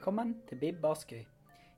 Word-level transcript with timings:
Velkommen 0.00 0.30
til 0.48 0.56
Bib 0.56 0.84
Askøy. 0.88 1.26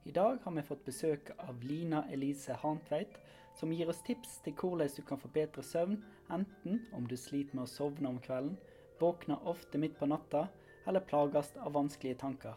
I 0.07 0.13
dag 0.15 0.37
har 0.45 0.53
vi 0.55 0.63
fått 0.63 0.85
besøk 0.87 1.33
av 1.43 1.65
Lina 1.67 2.05
Elise 2.15 2.55
Hantveit, 2.55 3.17
som 3.59 3.73
gir 3.75 3.91
oss 3.91 4.05
tips 4.07 4.37
til 4.45 4.55
hvordan 4.61 4.93
du 4.95 5.01
kan 5.09 5.19
få 5.19 5.31
bedre 5.35 5.65
søvn, 5.67 5.97
enten 6.31 6.79
om 6.95 7.09
du 7.11 7.17
sliter 7.19 7.59
med 7.59 7.65
å 7.65 7.73
sovne 7.73 8.13
om 8.13 8.23
kvelden, 8.23 8.55
våkner 9.03 9.43
ofte 9.51 9.83
midt 9.83 9.99
på 9.99 10.07
natta 10.07 10.45
eller 10.87 11.03
plages 11.03 11.51
av 11.67 11.75
vanskelige 11.75 12.21
tanker. 12.23 12.55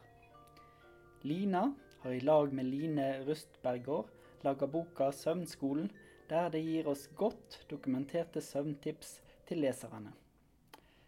Lina 1.25 1.65
har 2.05 2.13
i 2.13 2.21
lag 2.21 2.53
med 2.53 2.69
Line 2.69 3.09
Rustbergård 3.25 4.13
laga 4.45 4.69
boka 4.69 5.09
'Søvnskolen', 5.09 5.89
der 6.29 6.49
det 6.53 6.61
gir 6.61 6.93
oss 6.93 7.09
godt 7.17 7.65
dokumenterte 7.69 8.37
søvntips 8.53 9.21
til 9.47 9.65
leserne. 9.65 10.13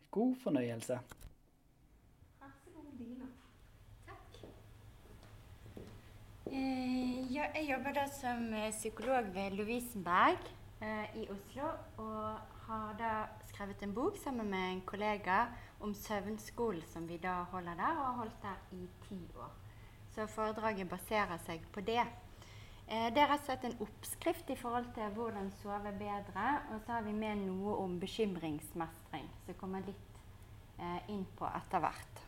God 0.09 0.35
fornøyelse. 0.35 1.03
Vær 2.41 2.55
så 2.63 2.73
god, 2.73 2.95
Lina. 2.97 3.29
Takk. 4.07 4.37
Eh, 5.75 5.83
ja, 5.83 6.36
jeg 6.51 7.65
jobber 7.69 7.95
da 7.95 8.05
som 8.11 8.53
eh, 8.53 8.71
psykolog 8.71 9.33
ved 9.33 9.55
Lovisenberg 9.57 10.37
eh, 10.81 11.15
i 11.21 11.27
Oslo. 11.33 11.71
Og 11.97 12.39
har 12.67 12.95
da 12.99 13.11
skrevet 13.47 13.83
en 13.83 13.93
bok 13.93 14.17
sammen 14.23 14.49
med 14.49 14.71
en 14.71 14.81
kollega 14.81 15.45
om 15.79 15.93
søvnskolen 15.95 16.83
som 16.91 17.07
vi 17.07 17.17
da 17.17 17.43
holder 17.51 17.75
der, 17.79 17.97
og 17.97 18.05
har 18.05 18.17
holdt 18.21 18.41
der 18.41 18.75
i 18.75 18.87
ti 19.07 19.19
år. 19.37 19.51
Så 20.15 20.27
foredraget 20.27 20.89
baserer 20.89 21.37
seg 21.45 21.63
på 21.73 21.81
det. 21.81 22.03
Eh, 22.87 23.09
det 23.13 23.23
er 23.23 23.31
rett 23.31 23.43
og 23.43 23.49
slett 23.49 23.67
en 23.67 23.79
oppskrift 23.83 24.49
i 24.49 24.59
forhold 24.59 24.87
til 24.95 25.11
hvordan 25.17 25.51
sove 25.61 25.91
bedre. 25.99 26.47
Og 26.71 26.81
så 26.85 26.97
har 26.97 27.05
vi 27.07 27.11
med 27.11 27.43
noe 27.47 27.75
om 27.83 27.99
bekymringsmestring, 27.99 29.27
som 29.45 29.59
kommer 29.59 29.85
litt 29.87 30.19
eh, 30.79 31.11
inn 31.11 31.25
på 31.37 31.49
etter 31.51 31.83
hvert. 31.83 32.25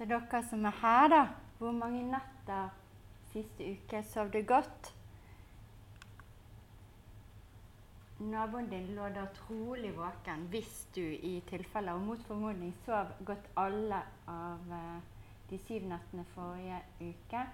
Til 0.00 0.08
dere 0.08 0.38
som 0.48 0.62
er 0.64 0.76
her, 0.80 1.08
da. 1.12 1.24
Hvor 1.58 1.74
mange 1.76 1.98
netter 2.08 2.70
siste 3.28 3.66
uke 3.68 4.00
sov 4.08 4.30
du 4.32 4.38
godt? 4.48 4.94
Naboen 8.20 8.70
din 8.70 8.86
lå 8.96 9.10
da 9.12 9.26
trolig 9.36 9.90
våken 9.98 10.46
hvis 10.54 10.88
du 10.96 11.02
i 11.02 11.34
tilfelle 11.50 11.92
og 11.92 12.00
mot 12.00 12.24
formodning 12.30 12.72
sov 12.86 13.12
godt 13.28 13.52
alle 13.60 14.00
av 14.38 14.72
eh, 14.78 15.04
de 15.52 15.60
syv 15.66 15.84
nettene 15.92 16.24
forrige 16.32 16.80
uke. 17.00 17.44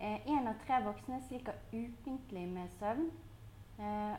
Én 0.00 0.48
av 0.48 0.56
tre 0.64 0.80
voksne 0.88 1.20
sliker 1.28 1.60
ukentlig 1.74 2.48
med 2.48 2.72
søvn. 2.80 3.10
Eh, 3.76 4.16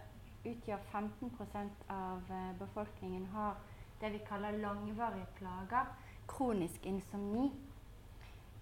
utgjør 0.53 0.85
15% 0.93 1.89
av 1.89 2.29
eh, 2.29 2.57
befolkningen 2.61 3.25
har 3.33 3.57
det 4.01 4.13
vi 4.13 4.27
kaller 4.29 4.61
langvarige 4.61 5.25
plager, 5.39 5.95
kronisk 6.27 6.85
insomni. 6.85 7.51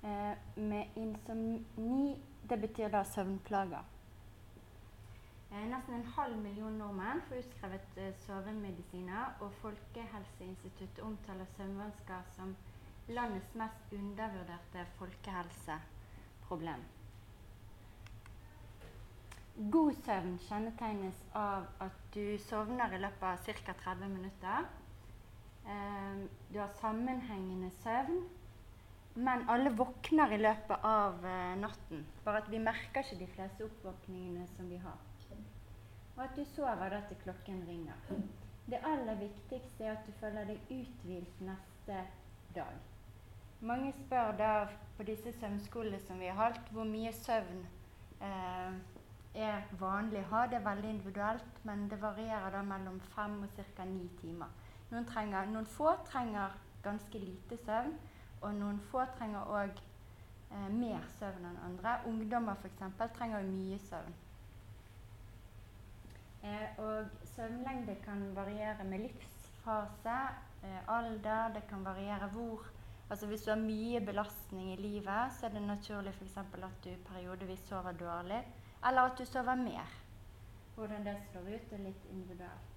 Eh, 0.04 0.38
med 0.56 0.86
insomni 0.96 2.22
det 2.50 2.60
betyr 2.62 2.90
da 2.92 3.04
søvnplager. 3.04 3.84
Eh, 5.52 5.68
nesten 5.70 5.94
en 5.94 6.06
halv 6.16 6.38
million 6.38 6.74
nordmenn 6.78 7.22
får 7.28 7.44
utskrevet 7.44 7.98
eh, 7.98 8.14
sovemedisiner, 8.26 9.36
og 9.40 9.52
Folkehelseinstituttet 9.62 11.04
omtaler 11.04 11.46
søvnvansker 11.58 12.22
som 12.36 12.56
landets 13.08 13.56
mest 13.56 13.94
undervurderte 13.94 14.86
folkehelseproblem. 14.98 16.84
God 19.72 19.94
søvn 20.06 20.40
kjennetegnes 20.48 21.20
av 21.38 21.68
at 21.86 22.00
du 22.16 22.38
sovner 22.42 22.96
i 22.96 23.02
løpet 23.04 23.28
av 23.30 23.44
ca. 23.46 23.76
30 23.84 24.10
minutter. 24.10 24.66
Eh, 25.66 26.24
du 26.54 26.60
har 26.60 26.72
sammenhengende 26.82 27.72
søvn, 27.84 28.24
men 29.16 29.50
alle 29.50 29.72
våkner 29.78 30.34
i 30.34 30.42
løpet 30.42 30.86
av 30.88 31.26
eh, 31.26 31.56
natten. 31.60 32.06
Bare 32.26 32.44
at 32.44 32.50
vi 32.52 32.60
merker 32.60 33.04
ikke 33.06 33.20
de 33.22 33.28
fleste 33.36 33.68
oppvåkningene 33.68 34.48
som 34.56 34.70
vi 34.70 34.80
har. 34.84 35.00
Og 36.16 36.24
at 36.24 36.36
du 36.38 36.44
sover 36.46 36.90
da 36.94 37.02
til 37.10 37.18
klokken 37.24 37.64
ringer. 37.68 38.18
Det 38.70 38.80
aller 38.86 39.16
viktigste 39.20 39.84
er 39.84 39.96
at 39.96 40.06
du 40.08 40.12
føler 40.20 40.46
deg 40.48 40.72
uthvilt 40.72 41.40
neste 41.42 42.04
dag. 42.56 42.76
Mange 43.64 43.94
spør 43.98 44.36
da 44.38 44.52
på 44.98 45.04
disse 45.08 45.32
søvnskolene 45.40 46.00
som 46.04 46.20
vi 46.20 46.28
har 46.28 46.38
holdt, 46.38 46.70
hvor 46.76 46.88
mye 46.88 47.14
søvn 47.16 47.64
eh, 48.22 48.76
er 49.34 49.64
vanlig 49.80 50.22
å 50.26 50.30
ha. 50.36 50.44
Det 50.48 50.60
er 50.60 50.68
veldig 50.68 50.90
individuelt, 50.90 51.64
men 51.64 51.88
det 51.90 52.02
varierer 52.02 52.52
da 52.54 52.62
mellom 52.68 53.00
fem 53.16 53.40
og 53.48 53.64
ca. 53.78 53.86
ni 53.88 54.10
timer. 54.22 54.52
Noen, 54.94 55.06
trenger, 55.10 55.48
noen, 55.50 55.66
få 55.66 55.96
trenger 56.06 56.52
ganske 56.84 57.18
lite 57.18 57.58
søvn, 57.66 57.96
og 58.46 58.52
noen 58.60 58.78
få 58.92 59.02
trenger 59.16 59.48
òg 59.50 59.80
eh, 59.80 60.68
mer 60.70 61.08
søvn 61.16 61.48
enn 61.50 61.58
andre. 61.66 61.96
Ungdommer 62.12 62.60
f.eks. 62.62 62.84
trenger 63.16 63.48
mye 63.48 63.80
søvn. 63.82 64.14
Eh, 66.46 66.78
og 66.84 67.10
søvnlengde 67.32 67.96
kan 68.04 68.22
variere 68.36 68.86
med 68.86 69.08
livsfase, 69.08 70.20
eh, 70.62 70.94
alder, 70.94 71.56
det 71.56 71.66
kan 71.72 71.86
variere 71.86 72.30
hvor 72.36 72.70
Altså 73.10 73.28
Hvis 73.28 73.42
du 73.42 73.50
har 73.52 73.60
mye 73.60 74.00
belastning 74.02 74.72
i 74.74 74.76
livet, 74.76 75.34
så 75.36 75.46
er 75.46 75.50
det 75.54 75.62
naturlig 75.62 76.14
f.eks. 76.14 76.38
at 76.38 76.86
du 76.86 76.90
periodevis 77.10 77.66
sover 77.70 77.92
dårlig, 77.92 78.40
eller 78.88 79.02
at 79.02 79.18
du 79.20 79.26
sover 79.26 79.56
mer. 79.56 79.90
Hvordan 80.76 81.06
det 81.06 81.18
slår 81.32 81.42
ut, 81.42 81.74
er 81.74 81.84
litt 81.84 82.06
individuelt. 82.10 82.73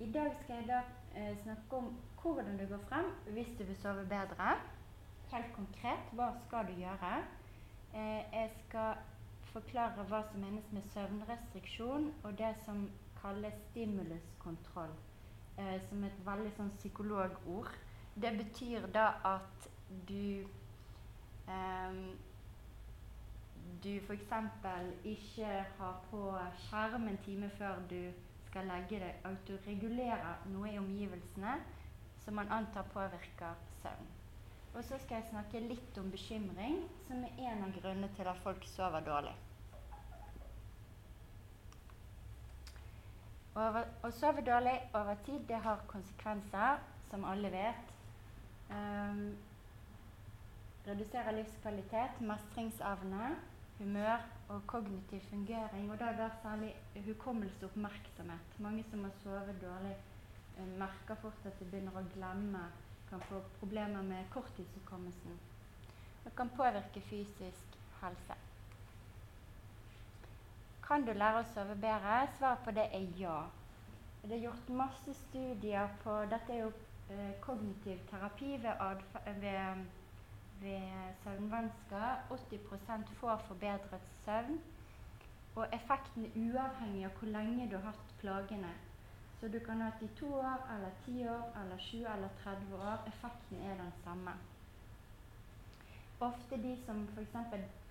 I 0.00 0.12
dag 0.12 0.30
skal 0.42 0.54
jeg 0.56 0.68
da 0.68 0.80
eh, 1.20 1.38
snakke 1.42 1.76
om 1.76 1.88
hvordan 2.22 2.58
du 2.58 2.66
går 2.66 2.78
frem 2.88 3.04
hvis 3.34 3.50
du 3.58 3.64
vil 3.64 3.76
sove 3.76 4.04
bedre. 4.08 4.54
Helt 5.32 5.52
konkret 5.52 6.14
hva 6.16 6.30
skal 6.46 6.70
du 6.70 6.78
gjøre? 6.80 7.10
Eh, 7.94 8.22
jeg 8.32 8.50
skal 8.62 8.94
forklare 9.52 10.06
hva 10.08 10.22
som 10.30 10.40
menes 10.40 10.72
med 10.72 10.88
søvnrestriksjon 10.94 12.08
og 12.24 12.38
det 12.38 12.54
som 12.64 12.86
kalles 13.20 13.60
stimuluskontroll, 13.70 14.96
eh, 15.58 15.76
som 15.90 16.08
et 16.08 16.24
veldig 16.26 16.54
sånn 16.56 16.72
psykologord. 16.78 17.70
Det 18.16 18.32
betyr 18.40 18.88
da 18.96 19.06
at 19.34 19.68
du 20.08 20.46
eh, 21.44 22.00
du 23.84 23.92
f.eks. 23.98 24.32
ikke 25.04 25.52
har 25.78 26.02
på 26.10 26.24
skjerm 26.64 27.08
en 27.08 27.22
time 27.24 27.52
før 27.58 27.84
du 27.90 28.12
skal 28.50 28.66
legge 28.66 28.98
deg, 28.98 29.20
autoregulerer 29.30 30.46
noe 30.50 30.72
i 30.72 30.78
omgivelsene 30.80 31.58
som 32.24 32.34
man 32.34 32.50
antar 32.52 32.88
påvirker 32.92 33.58
søvn. 33.82 34.08
Og 34.74 34.84
så 34.86 34.98
skal 35.02 35.18
jeg 35.18 35.30
snakke 35.30 35.62
litt 35.64 35.98
om 35.98 36.10
bekymring, 36.10 36.82
som 37.06 37.22
er 37.26 37.38
en 37.50 37.64
av 37.66 37.72
grunnene 37.74 38.10
til 38.16 38.28
at 38.30 38.42
folk 38.42 38.66
sover 38.70 39.02
dårlig. 39.06 39.34
Over, 43.58 43.86
å 44.06 44.10
sove 44.14 44.44
dårlig 44.46 44.76
over 44.94 45.18
tid 45.26 45.42
det 45.48 45.58
har 45.64 45.82
konsekvenser, 45.90 46.82
som 47.10 47.26
alle 47.26 47.50
vet. 47.50 47.94
Um, 48.70 49.24
reduserer 50.86 51.34
livskvalitet, 51.34 52.22
mestringsevne, 52.22 53.32
humør 53.80 54.20
og 54.48 54.66
kognitiv 54.66 55.20
fungering. 55.30 55.90
Og 55.92 55.98
da 56.00 56.04
er 56.04 56.16
det 56.16 56.32
særlig 56.42 56.74
hukommelse 57.06 57.64
og 57.64 57.70
oppmerksomhet. 57.70 58.58
Mange 58.58 58.84
som 58.90 59.04
har 59.04 59.12
sovet 59.22 59.56
dårlig, 59.62 59.96
eh, 60.58 60.68
merker 60.78 61.14
fort 61.22 61.46
at 61.46 61.58
de 61.60 61.64
begynner 61.64 61.96
å 61.96 62.04
glemme, 62.14 62.64
kan 63.10 63.20
få 63.20 63.40
problemer 63.58 64.02
med 64.02 64.28
korttidshukommelsen. 64.30 65.38
Det 66.24 66.36
kan 66.36 66.50
påvirke 66.56 67.00
fysisk 67.00 67.78
helse. 68.02 68.36
Kan 70.86 71.06
du 71.06 71.12
lære 71.12 71.40
å 71.40 71.48
sove 71.54 71.74
bedre? 71.74 72.20
Svaret 72.38 72.62
på 72.64 72.70
det 72.76 72.86
er 72.92 73.08
ja. 73.18 73.40
Det 74.22 74.36
er 74.36 74.44
gjort 74.44 74.68
masse 74.68 75.14
studier 75.14 75.88
på 76.02 76.16
Dette 76.30 76.52
er 76.52 76.58
jo 76.64 76.72
eh, 77.10 77.32
kognitiv 77.40 77.98
terapi 78.10 78.56
ved, 78.62 79.04
ved 79.40 79.84
ved 80.62 81.14
søvnvansker. 81.22 82.16
80% 82.30 83.14
får 83.14 83.36
forbedret 83.48 84.06
søvn. 84.24 84.60
Og 85.56 85.66
effekten 85.72 86.24
er 86.24 86.36
uavhengig 86.36 87.04
av 87.04 87.18
hvor 87.18 87.28
lenge 87.28 87.66
du 87.70 87.76
har 87.76 87.90
hatt 87.90 88.14
plagene. 88.20 88.70
Så 89.40 89.48
du 89.48 89.58
kan 89.66 89.80
ha 89.80 89.90
hatt 89.90 90.02
i 90.02 90.08
to 90.20 90.34
år, 90.34 90.62
eller 90.74 90.90
ti 91.04 91.26
år, 91.28 91.44
eller 91.62 91.78
sju 91.78 91.98
eller 91.98 92.28
30 92.44 92.74
år. 92.76 93.06
Effekten 93.08 93.62
er 93.70 93.76
den 93.82 93.92
samme. 94.04 94.32
Ofte 96.20 96.56
de 96.62 96.76
som 96.86 97.08
f.eks. 97.14 97.34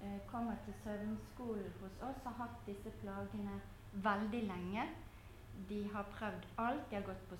Eh, 0.01 0.19
kommer 0.31 0.55
til 0.65 0.73
søvnskolen 0.83 1.73
hos 1.81 1.95
oss, 2.09 2.23
har 2.23 2.35
hatt 2.37 2.65
disse 2.67 2.91
plagene 3.01 3.61
veldig 3.93 4.43
lenge. 4.43 4.83
De 5.69 5.89
har 5.93 6.03
prøvd 6.03 6.45
alt. 6.57 6.89
De 6.89 6.95
har 6.95 7.03
gått 7.03 7.29
på 7.29 7.35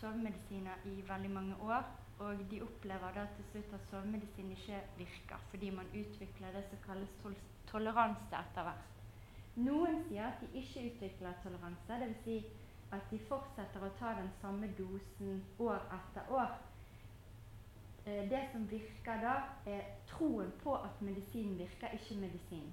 sovemedisiner 0.00 0.84
i 0.84 1.02
veldig 1.08 1.30
mange 1.30 1.56
år. 1.62 1.82
Og 2.18 2.40
de 2.50 2.62
opplever 2.62 3.14
da 3.14 3.26
til 3.36 3.44
slutt 3.52 3.74
at 3.74 3.84
sovemedisin 3.90 4.50
ikke 4.50 4.80
virker, 4.96 5.42
fordi 5.50 5.70
man 5.70 5.86
utvikler 5.94 6.54
det 6.56 6.64
som 6.70 6.80
kalles 6.86 7.12
tol 7.22 7.36
toleranse 7.68 8.32
etter 8.38 8.64
hvert. 8.64 8.86
Noen 9.58 10.00
sier 10.08 10.30
at 10.30 10.40
de 10.40 10.48
ikke 10.60 10.86
utvikler 10.88 11.36
toleranse, 11.42 12.00
dvs. 12.00 12.24
Si 12.24 12.38
at 12.96 13.10
de 13.10 13.18
fortsetter 13.28 13.84
å 13.84 13.92
ta 13.98 14.14
den 14.16 14.30
samme 14.40 14.70
dosen 14.78 15.42
år 15.60 15.82
etter 15.98 16.30
år. 16.32 16.54
Eh, 18.06 18.24
det 18.30 18.42
som 18.52 18.64
virker 18.70 19.20
da, 19.22 19.34
er 19.68 19.82
troen 20.08 20.52
på 20.62 20.76
at 20.78 21.02
medisinen 21.04 21.58
virker, 21.58 21.92
ikke 21.98 22.20
medisinen. 22.22 22.72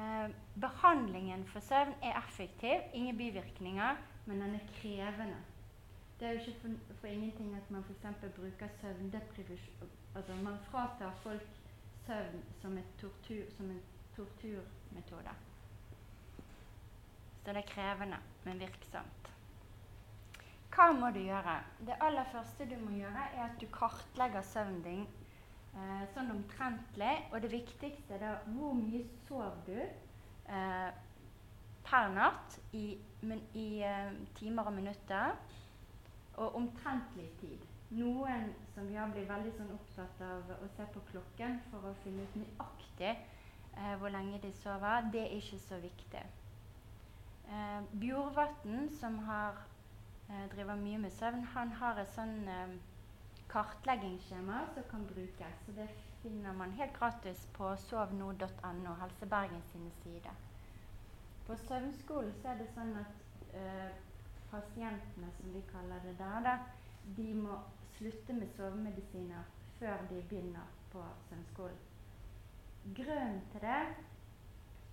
Eh, 0.00 0.28
behandlingen 0.60 1.44
for 1.52 1.60
søvn 1.60 1.94
er 2.02 2.18
effektiv, 2.18 2.90
ingen 2.92 3.16
bivirkninger, 3.16 3.96
men 4.26 4.40
den 4.40 4.54
er 4.58 4.66
krevende. 4.80 5.38
Det 6.20 6.28
er 6.28 6.32
jo 6.32 6.38
ikke 6.38 6.60
for, 6.60 6.94
for 7.00 7.06
ingenting 7.06 7.54
at 7.56 7.70
man 7.70 7.84
f.eks. 7.84 8.32
bruker 8.36 8.68
søvndeprivisjon 8.80 9.90
Altså 10.14 10.34
man 10.34 10.58
fratar 10.70 11.12
folk 11.22 11.48
søvn 12.06 12.42
som, 12.60 12.78
tortur, 13.00 13.44
som 13.56 13.70
en 13.70 13.82
torturmetode. 14.16 15.34
Så 17.44 17.52
det 17.52 17.56
er 17.56 17.68
krevende, 17.68 18.16
men 18.44 18.60
virksomt. 18.60 19.30
Hva 20.74 20.90
må 20.92 21.08
du 21.14 21.22
gjøre? 21.24 21.54
Det 21.86 21.96
aller 22.00 22.28
første 22.32 22.66
du 22.68 22.76
må 22.84 22.90
gjøre, 22.98 23.24
er 23.36 23.44
at 23.44 23.56
du 23.60 23.66
kartlegger 23.72 24.42
søvnen 24.42 24.82
din 24.84 25.06
eh, 25.74 26.04
sånn 26.14 26.34
omtrentlig. 26.34 27.14
Og 27.32 27.40
det 27.42 27.52
viktigste 27.54 28.20
er 28.20 28.44
hvor 28.52 28.76
mye 28.76 29.06
sov 29.28 29.56
du 29.66 29.78
eh, 29.80 30.90
per 31.86 32.12
natt 32.12 32.60
i, 32.76 32.84
i 33.54 33.66
eh, 33.88 34.12
timer 34.36 34.68
og 34.68 34.76
minutter 34.76 35.32
og 36.40 36.56
omtrentlig 36.56 37.28
tid. 37.40 37.64
Noen 37.90 38.52
som 38.74 38.88
ja, 38.94 39.04
blir 39.10 39.26
veldig 39.28 39.52
sånn 39.56 39.72
opptatt 39.74 40.20
av 40.24 40.52
å 40.56 40.68
se 40.76 40.86
på 40.94 41.02
klokken 41.10 41.58
for 41.70 41.90
å 41.90 41.96
finne 42.04 42.24
ut 42.24 42.36
nøyaktig 42.38 43.10
eh, 43.10 43.94
hvor 44.00 44.14
lenge 44.14 44.38
de 44.42 44.52
sover, 44.62 45.10
det 45.12 45.24
er 45.26 45.34
ikke 45.40 45.58
så 45.64 45.80
viktig. 45.82 46.22
Eh, 47.50 47.80
Bjorvatn, 48.02 48.86
som 49.00 49.18
har, 49.26 49.58
eh, 50.28 50.46
driver 50.54 50.78
mye 50.78 51.00
med 51.02 51.12
søvn, 51.12 51.42
han 51.54 51.74
har 51.80 51.98
et 51.98 52.12
sånn 52.14 52.36
eh, 52.48 52.76
kartleggingsskjema 53.50 54.60
som 54.74 54.86
kan 54.90 55.06
brukes. 55.10 55.64
Så 55.66 55.74
det 55.74 55.88
finner 56.22 56.54
man 56.54 56.72
helt 56.78 56.94
gratis 56.94 57.46
på 57.56 57.72
sovno.no, 57.88 58.94
Helse 59.00 59.26
Bergen 59.26 59.66
sine 59.72 59.90
sider. 60.02 60.38
På 61.46 61.56
søvnskolen 61.56 62.32
så 62.38 62.52
er 62.52 62.62
det 62.62 62.70
sånn 62.76 62.94
at 63.02 63.50
eh, 63.58 63.90
pasientene, 64.50 65.30
som 65.36 65.54
vi 65.54 65.62
kaller 65.72 66.02
det 66.04 66.18
der, 66.18 66.40
da, 66.46 66.58
de 67.16 67.34
må 67.34 67.58
slutte 67.96 68.32
med 68.32 68.48
sovemedisiner 68.56 69.42
før 69.78 70.06
de 70.10 70.22
begynner 70.28 70.66
på 70.92 71.02
søvnskolen. 71.28 71.78
Grunnen 72.96 73.40
til 73.52 73.60
det 73.60 73.82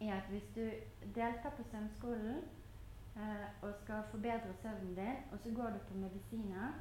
er 0.08 0.14
at 0.16 0.30
hvis 0.30 0.48
du 0.56 0.66
deltar 1.16 1.50
på 1.58 1.64
søvnskolen 1.72 2.38
eh, 3.16 3.48
og 3.62 3.74
skal 3.84 4.04
forbedre 4.12 4.54
søvnen 4.62 4.96
din, 4.96 5.24
og 5.32 5.40
så 5.44 5.54
går 5.56 5.70
du 5.76 5.80
på 5.88 5.98
medisiner, 5.98 6.74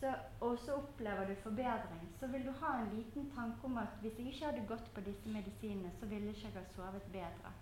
så, 0.00 0.14
og 0.40 0.58
så 0.58 0.72
opplever 0.72 1.28
du 1.28 1.34
forbedring, 1.42 2.08
så 2.20 2.26
vil 2.26 2.46
du 2.46 2.50
ha 2.50 2.80
en 2.80 2.96
liten 2.96 3.30
tanke 3.36 3.64
om 3.64 3.78
at 3.78 3.88
hvis 4.00 4.18
jeg 4.18 4.26
ikke 4.26 4.46
hadde 4.46 4.66
gått 4.68 4.90
på 4.94 5.00
disse 5.00 5.28
medisinene, 5.28 5.92
så 6.00 6.06
ville 6.06 6.26
jeg 6.26 6.36
ikke 6.36 6.58
ha 6.58 6.64
sovet 6.74 7.02
bedre. 7.12 7.52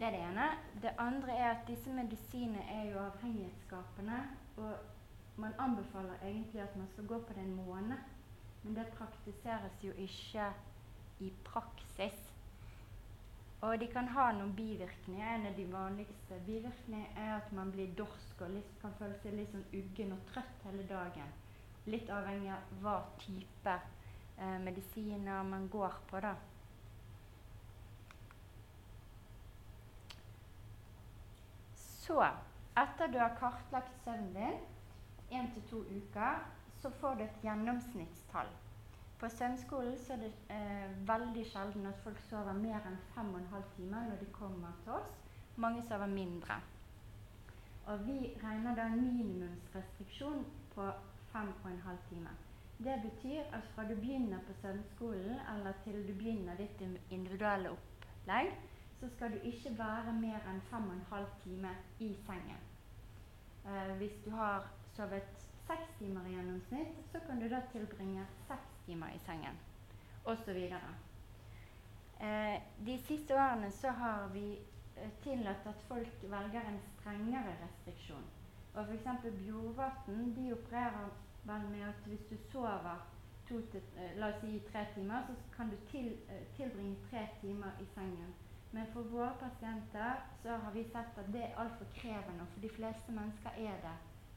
Det 0.00 0.06
er 0.06 0.10
det 0.10 0.20
ene. 0.24 0.44
Det 0.82 0.90
andre 0.98 1.32
er 1.36 1.50
at 1.50 1.66
disse 1.68 1.92
medisinene 1.92 2.62
er 2.72 2.84
jo 2.88 2.98
avhengighetsskapende. 2.98 4.20
Og 4.56 4.72
man 5.36 5.52
anbefaler 5.58 6.14
egentlig 6.22 6.60
at 6.60 6.76
man 6.76 6.88
skal 6.88 7.06
gå 7.06 7.18
på 7.18 7.32
det 7.32 7.42
en 7.42 7.54
måned. 7.54 7.98
Men 8.62 8.76
det 8.76 8.86
praktiseres 8.86 9.84
jo 9.84 9.92
ikke 9.92 10.46
i 11.18 11.32
praksis. 11.44 12.32
Og 13.60 13.80
de 13.80 13.86
kan 13.92 14.08
ha 14.08 14.30
noen 14.32 14.54
bivirkninger. 14.56 15.34
En 15.34 15.46
av 15.46 15.56
de 15.56 15.66
vanligste 15.72 16.38
bivirkningene 16.46 17.12
er 17.16 17.34
at 17.36 17.52
man 17.52 17.72
blir 17.72 17.92
dorsk 17.98 18.40
og 18.40 18.54
litt, 18.54 18.70
kan 18.80 18.96
føle 18.98 19.18
seg 19.20 19.36
litt 19.36 19.52
sånn 19.52 19.66
uggen 19.82 20.14
og 20.16 20.22
trøtt 20.32 20.64
hele 20.64 20.86
dagen. 20.88 21.34
Litt 21.92 22.08
avhengig 22.08 22.54
av 22.56 22.72
hva 22.80 22.96
type 23.20 23.76
eh, 23.76 24.56
medisiner 24.64 25.44
man 25.44 25.68
går 25.68 26.00
på. 26.08 26.24
da. 26.24 26.32
Så, 32.10 32.26
etter 32.74 33.08
du 33.08 33.18
har 33.18 33.36
kartlagt 33.38 33.92
søvnen 34.04 34.32
din 34.34 35.36
én 35.38 35.50
til 35.54 35.62
to 35.70 35.82
uker, 35.96 36.40
så 36.82 36.90
får 36.90 37.14
du 37.14 37.22
et 37.22 37.36
gjennomsnittstall. 37.42 38.48
På 39.20 39.28
søvnskolen 39.28 39.98
så 39.98 40.12
er 40.12 40.24
det 40.24 40.30
eh, 40.50 40.96
veldig 41.08 41.44
sjelden 41.46 41.86
at 41.86 42.00
folk 42.02 42.18
sover 42.30 42.56
mer 42.58 42.88
enn 42.88 42.98
fem 43.14 43.30
og 43.30 43.38
en 43.38 43.46
halv 43.52 43.68
time 43.76 44.00
når 44.08 44.18
de 44.24 44.26
kommer 44.40 44.72
til 44.82 44.96
oss. 44.96 45.12
Mange 45.56 45.84
sover 45.86 46.10
mindre. 46.10 46.56
Og 47.86 48.02
vi 48.08 48.18
regner 48.42 48.74
da 48.74 48.88
en 48.90 49.04
minimumsrestriksjon 49.04 50.42
på 50.74 50.88
fem 51.30 51.54
og 51.62 51.70
en 51.70 51.80
halv 51.86 52.02
time. 52.08 52.34
Det 52.78 52.98
betyr 53.04 53.54
at 53.54 53.70
fra 53.76 53.86
du 53.86 53.94
begynner 53.94 54.42
på 54.48 54.58
søvnskolen 54.64 55.38
eller 55.54 55.78
til 55.84 56.02
du 56.08 56.14
begynner 56.14 56.58
ditt 56.58 56.82
individuelle 57.10 57.70
opplegg, 57.76 58.50
så 59.00 59.08
skal 59.08 59.32
du 59.32 59.38
ikke 59.50 59.78
være 59.78 60.12
mer 60.12 60.48
enn 60.50 60.60
5 60.70 60.90
12 61.10 61.26
timer 61.44 61.74
i 61.98 62.10
sengen. 62.26 62.62
Eh, 63.66 63.96
hvis 63.96 64.16
du 64.24 64.30
har 64.30 64.68
sovet 64.96 65.46
seks 65.66 65.94
timer 65.98 66.26
i 66.26 66.34
gjennomsnitt, 66.34 66.98
så 67.12 67.20
kan 67.26 67.40
du 67.40 67.48
da 67.48 67.60
tilbringe 67.72 68.26
seks 68.48 68.74
timer 68.86 69.14
i 69.14 69.18
sengen, 69.26 69.56
osv. 70.24 70.58
Eh, 72.20 72.56
de 72.86 72.98
siste 73.06 73.34
årene 73.34 73.70
så 73.70 73.90
har 73.90 74.28
vi 74.34 74.58
eh, 74.96 75.10
tillatt 75.22 75.66
at 75.66 75.86
folk 75.88 76.22
velger 76.22 76.68
en 76.68 76.80
strengere 76.90 77.56
restriksjon. 77.62 78.26
Og 78.74 78.82
F.eks. 78.84 79.32
Bjorvatn 79.38 80.34
de 80.36 80.52
opererer 80.52 81.08
vel 81.44 81.70
med 81.70 81.88
at 81.88 82.04
hvis 82.06 82.26
du 82.30 82.36
sover 82.52 83.06
to 83.48 83.60
til, 83.72 83.82
eh, 83.96 84.18
la 84.18 84.28
oss 84.28 84.40
si 84.40 84.62
tre 84.72 84.86
timer, 84.94 85.22
så 85.26 85.56
kan 85.56 85.70
du 85.70 85.76
til, 85.90 86.12
eh, 86.28 86.46
tilbringe 86.56 86.96
tre 87.10 87.28
timer 87.40 87.70
i 87.80 87.86
sengen. 87.94 88.34
Men 88.72 88.86
for 88.92 89.02
våre 89.02 89.32
pasienter 89.40 90.20
så 90.42 90.48
har 90.48 90.72
vi 90.72 90.84
sett 90.84 91.18
at 91.18 91.32
det 91.34 91.42
er 91.42 91.56
altfor 91.58 91.88
krevende. 91.94 92.46
For 92.52 92.62
de 92.62 92.70
fleste 92.70 93.12
mennesker 93.12 93.56
er 93.58 93.80
det 93.82 93.94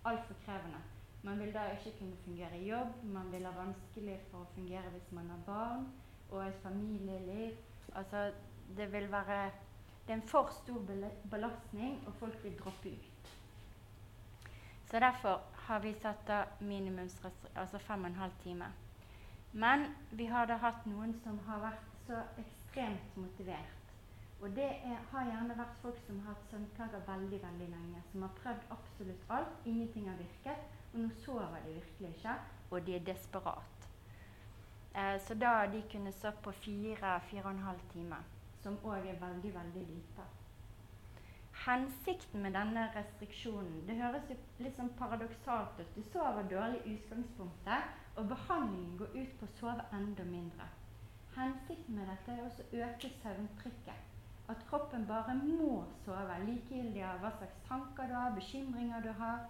altfor 0.09 0.35
krevende. 0.45 0.81
Man 1.23 1.39
vil 1.39 1.53
da 1.53 1.67
ikke 1.71 1.97
kunne 1.99 2.17
fungere 2.25 2.57
i 2.57 2.69
jobb, 2.69 3.03
man 3.03 3.31
vil 3.31 3.45
ha 3.45 3.51
vanskelig 3.55 4.17
for 4.31 4.43
å 4.43 4.49
fungere 4.55 4.89
hvis 4.91 5.11
man 5.15 5.29
har 5.31 5.43
barn 5.45 5.85
og 6.31 6.41
et 6.47 6.57
familieliv. 6.63 7.53
Altså, 7.95 8.31
det 8.77 8.91
vil 8.91 9.11
være 9.11 9.51
Det 10.03 10.11
er 10.11 10.17
en 10.17 10.27
for 10.27 10.49
stor 10.51 10.81
belastning, 11.31 12.03
og 12.07 12.13
folk 12.19 12.43
vil 12.43 12.57
droppe 12.59 12.89
ut. 12.89 13.29
Så 14.91 14.99
derfor 14.99 15.41
har 15.55 15.79
vi 15.79 15.93
satt 15.93 16.29
av 16.29 16.45
minimumsrestriksjon, 16.59 17.55
altså 17.55 17.77
fem 17.77 18.03
og 18.03 18.09
en 18.09 18.15
halv 18.15 18.33
time. 18.43 18.65
Men 19.53 19.85
vi 20.11 20.25
har 20.25 20.45
da 20.45 20.57
hatt 20.59 20.85
noen 20.85 21.15
som 21.23 21.39
har 21.47 21.63
vært 21.63 21.87
så 22.07 22.19
ekstremt 22.41 23.15
motivert 23.15 23.82
og 24.43 24.55
det 24.55 24.65
er, 24.65 24.97
har 25.11 25.27
gjerne 25.29 25.55
vært 25.55 25.77
folk 25.81 25.99
som 26.03 26.17
har 26.19 26.33
hatt 26.33 26.49
søvnplager 26.51 27.05
veldig 27.07 27.37
veldig 27.43 27.67
lenge. 27.71 28.01
Som 28.11 28.25
har 28.25 28.33
prøvd 28.41 28.65
absolutt 28.75 29.29
alt. 29.31 29.61
Ingenting 29.65 30.09
har 30.09 30.17
virket. 30.19 30.65
Og 30.93 30.99
nå 30.99 31.09
sover 31.23 31.63
de 31.65 31.73
virkelig 31.77 32.09
ikke, 32.09 32.33
og 32.71 32.85
de 32.85 32.95
er 32.95 33.05
desperat. 33.07 33.87
Eh, 34.95 35.15
så 35.25 35.33
da 35.33 35.53
de 35.71 35.81
kunne 35.91 36.11
sove 36.11 36.43
på 36.43 36.51
fire-fire 36.51 37.45
og 37.45 37.51
en 37.51 37.63
halv 37.69 37.87
time, 37.93 38.19
som 38.61 38.77
òg 38.83 39.07
er 39.07 39.17
veldig, 39.23 39.55
veldig 39.55 39.87
lite. 39.93 40.27
Hensikten 41.63 42.41
med 42.41 42.53
denne 42.53 42.83
restriksjonen 42.95 43.87
Det 43.87 43.95
høres 43.95 44.29
jo 44.29 44.35
litt 44.59 44.77
sånn 44.77 44.91
paradoksalt 44.99 45.79
ut. 45.79 45.95
Du 45.95 46.03
sover 46.11 46.45
dårlig 46.51 46.83
i 46.83 46.97
utgangspunktet, 46.97 47.91
og 48.17 48.29
behandlingen 48.29 48.97
går 48.99 49.15
ut 49.17 49.37
på 49.39 49.47
å 49.47 49.57
sove 49.59 49.91
enda 49.97 50.25
mindre. 50.27 50.67
Hensikten 51.37 51.95
med 51.95 52.11
dette 52.11 52.35
er 52.35 52.43
også 52.45 52.67
å 52.67 52.83
øke 52.85 53.15
søvntrykket. 53.21 54.12
At 54.49 54.65
kroppen 54.69 55.05
bare 55.07 55.35
må 55.39 55.83
sove, 56.03 56.39
likegyldig 56.45 57.03
av 57.07 57.21
hva 57.23 57.31
slags 57.37 57.59
tanker 57.67 58.09
du 58.09 58.15
har, 58.17 58.33
bekymringer 58.35 59.05
du 59.05 59.11
har, 59.19 59.45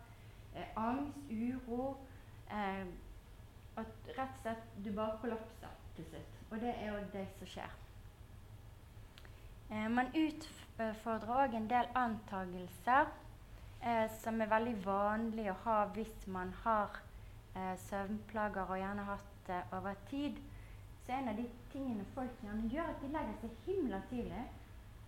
eh, 0.54 0.68
angst, 0.78 1.32
uro 1.32 1.98
eh, 2.52 2.86
At 3.76 4.10
rett 4.18 4.36
og 4.38 4.42
slett 4.44 4.76
du 4.86 4.92
bare 4.94 5.18
kollapser 5.22 5.80
til 5.96 6.06
slutt. 6.06 6.36
Og 6.52 6.60
det 6.62 6.76
er 6.78 6.92
jo 6.92 7.00
det 7.14 7.26
som 7.40 7.48
skjer. 7.56 7.72
Eh, 9.74 9.90
man 9.90 10.12
utfordrer 10.14 11.34
òg 11.42 11.56
en 11.58 11.70
del 11.72 11.88
antagelser 11.98 13.10
eh, 13.82 14.06
som 14.22 14.42
er 14.42 14.52
veldig 14.52 14.76
vanlig 14.86 15.48
å 15.50 15.60
ha 15.66 15.78
hvis 15.96 16.28
man 16.36 16.54
har 16.64 17.00
eh, 17.56 17.74
søvnplager 17.88 18.70
og 18.70 18.78
gjerne 18.78 19.08
hatt 19.08 19.32
det 19.48 19.62
over 19.74 19.98
tid. 20.12 20.38
Så 21.06 21.16
en 21.18 21.32
av 21.32 21.40
de 21.40 21.48
tingene 21.72 22.06
folk 22.14 22.44
gjerne 22.46 22.70
gjør, 22.70 22.92
at 22.94 23.02
de 23.02 23.10
legger 23.16 23.40
seg 23.42 23.66
himla 23.66 24.04
tidlig. 24.12 24.44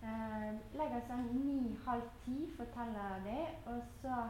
Eh, 0.06 0.50
legger 0.78 1.00
seg 1.08 1.30
ni-halv 1.34 2.10
ti, 2.24 2.36
forteller 2.56 3.24
de, 3.24 3.40
og 3.72 3.80
så 4.02 4.28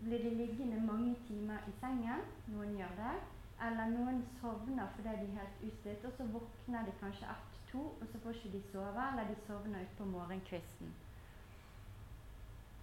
blir 0.00 0.18
de 0.24 0.34
liggende 0.36 0.80
mange 0.86 1.14
timer 1.28 1.64
i 1.70 1.72
sengen. 1.80 2.20
Noen 2.52 2.76
gjør 2.76 2.92
det. 2.98 3.14
Eller 3.66 3.88
noen 3.94 4.20
sovner 4.40 4.90
fordi 4.96 5.14
de 5.22 5.30
er 5.30 5.38
helt 5.38 5.62
utslitt, 5.70 6.04
og 6.04 6.12
så 6.18 6.26
våkner 6.34 6.84
de 6.84 6.92
kanskje 7.00 7.30
ett-to, 7.32 7.84
og 8.00 8.06
så 8.12 8.20
får 8.22 8.36
ikke 8.36 8.52
de 8.58 8.62
sove, 8.72 9.08
eller 9.10 9.30
de 9.30 9.36
sovner 9.46 9.86
utpå 9.86 10.04
morgenkvisten. 10.04 10.92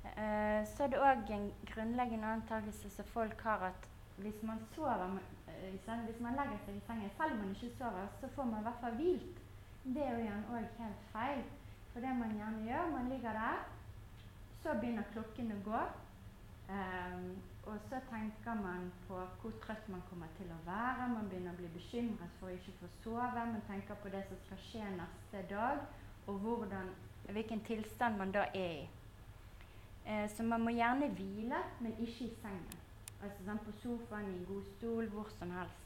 Eh, 0.04 0.62
så 0.74 0.84
er 0.84 0.94
det 0.94 1.06
òg 1.10 1.30
en 1.32 1.52
grunnleggende 1.70 2.34
antakelse 2.38 2.90
som 2.90 3.06
folk 3.14 3.42
har 3.42 3.70
at 3.70 3.90
hvis 4.18 4.42
man 4.44 4.60
sover 4.76 5.20
eh, 5.48 5.70
hvis 6.06 6.20
man 6.22 6.36
legger 6.36 6.58
seg 6.66 6.76
i 6.76 6.86
sengen, 6.88 7.14
selv 7.18 7.38
om 7.38 7.46
man 7.46 7.56
ikke 7.56 7.76
sover, 7.78 8.08
så 8.22 8.28
får 8.36 8.44
man 8.44 8.60
i 8.60 8.64
hvert 8.64 8.82
fall 8.82 8.96
hvilt. 8.96 9.38
Det 9.84 10.04
er 10.04 10.12
jo 10.12 10.26
igjen 10.26 10.50
òg 10.50 10.82
helt 10.82 11.06
feil. 11.14 11.46
For 11.94 12.02
det 12.02 12.16
man 12.18 12.32
gjerne 12.38 12.66
gjør, 12.66 12.92
man 12.92 13.10
ligger 13.10 13.34
der, 13.38 13.60
så 14.64 14.74
begynner 14.82 15.04
klokken 15.14 15.52
å 15.54 15.60
gå. 15.66 15.82
Um, 16.74 17.26
og 17.68 17.76
så 17.90 18.00
tenker 18.10 18.56
man 18.58 18.88
på 19.08 19.20
hvor 19.42 19.54
trøtt 19.62 19.90
man 19.92 20.02
kommer 20.10 20.32
til 20.40 20.50
å 20.52 20.58
være. 20.66 21.10
Man 21.12 21.30
begynner 21.30 21.54
å 21.54 21.60
bli 21.60 21.70
bekymret 21.76 22.40
for 22.40 22.50
å 22.50 22.56
ikke 22.56 22.74
få 22.80 22.90
sove. 23.04 23.46
Man 23.52 23.62
tenker 23.68 24.00
på 24.02 24.12
det 24.16 24.24
som 24.30 24.40
skal 24.48 24.62
skje 24.66 24.90
neste 24.98 25.44
dag, 25.52 25.84
og 26.28 26.40
hvordan, 26.42 26.90
hvilken 27.30 27.62
tilstand 27.68 28.18
man 28.18 28.34
da 28.34 28.48
er 28.58 28.74
i. 28.82 28.90
Eh, 30.06 30.26
så 30.34 30.44
man 30.44 30.66
må 30.66 30.74
gjerne 30.74 31.14
hvile, 31.14 31.62
men 31.80 31.94
ikke 32.00 32.26
i 32.26 32.34
sengen. 32.42 32.82
Altså 33.22 33.46
sånn, 33.46 33.62
på 33.64 33.78
sofaen, 33.84 34.28
i 34.32 34.40
en 34.40 34.48
god 34.50 34.66
stol, 34.74 35.08
hvor 35.14 35.30
som 35.38 35.54
helst. 35.56 35.83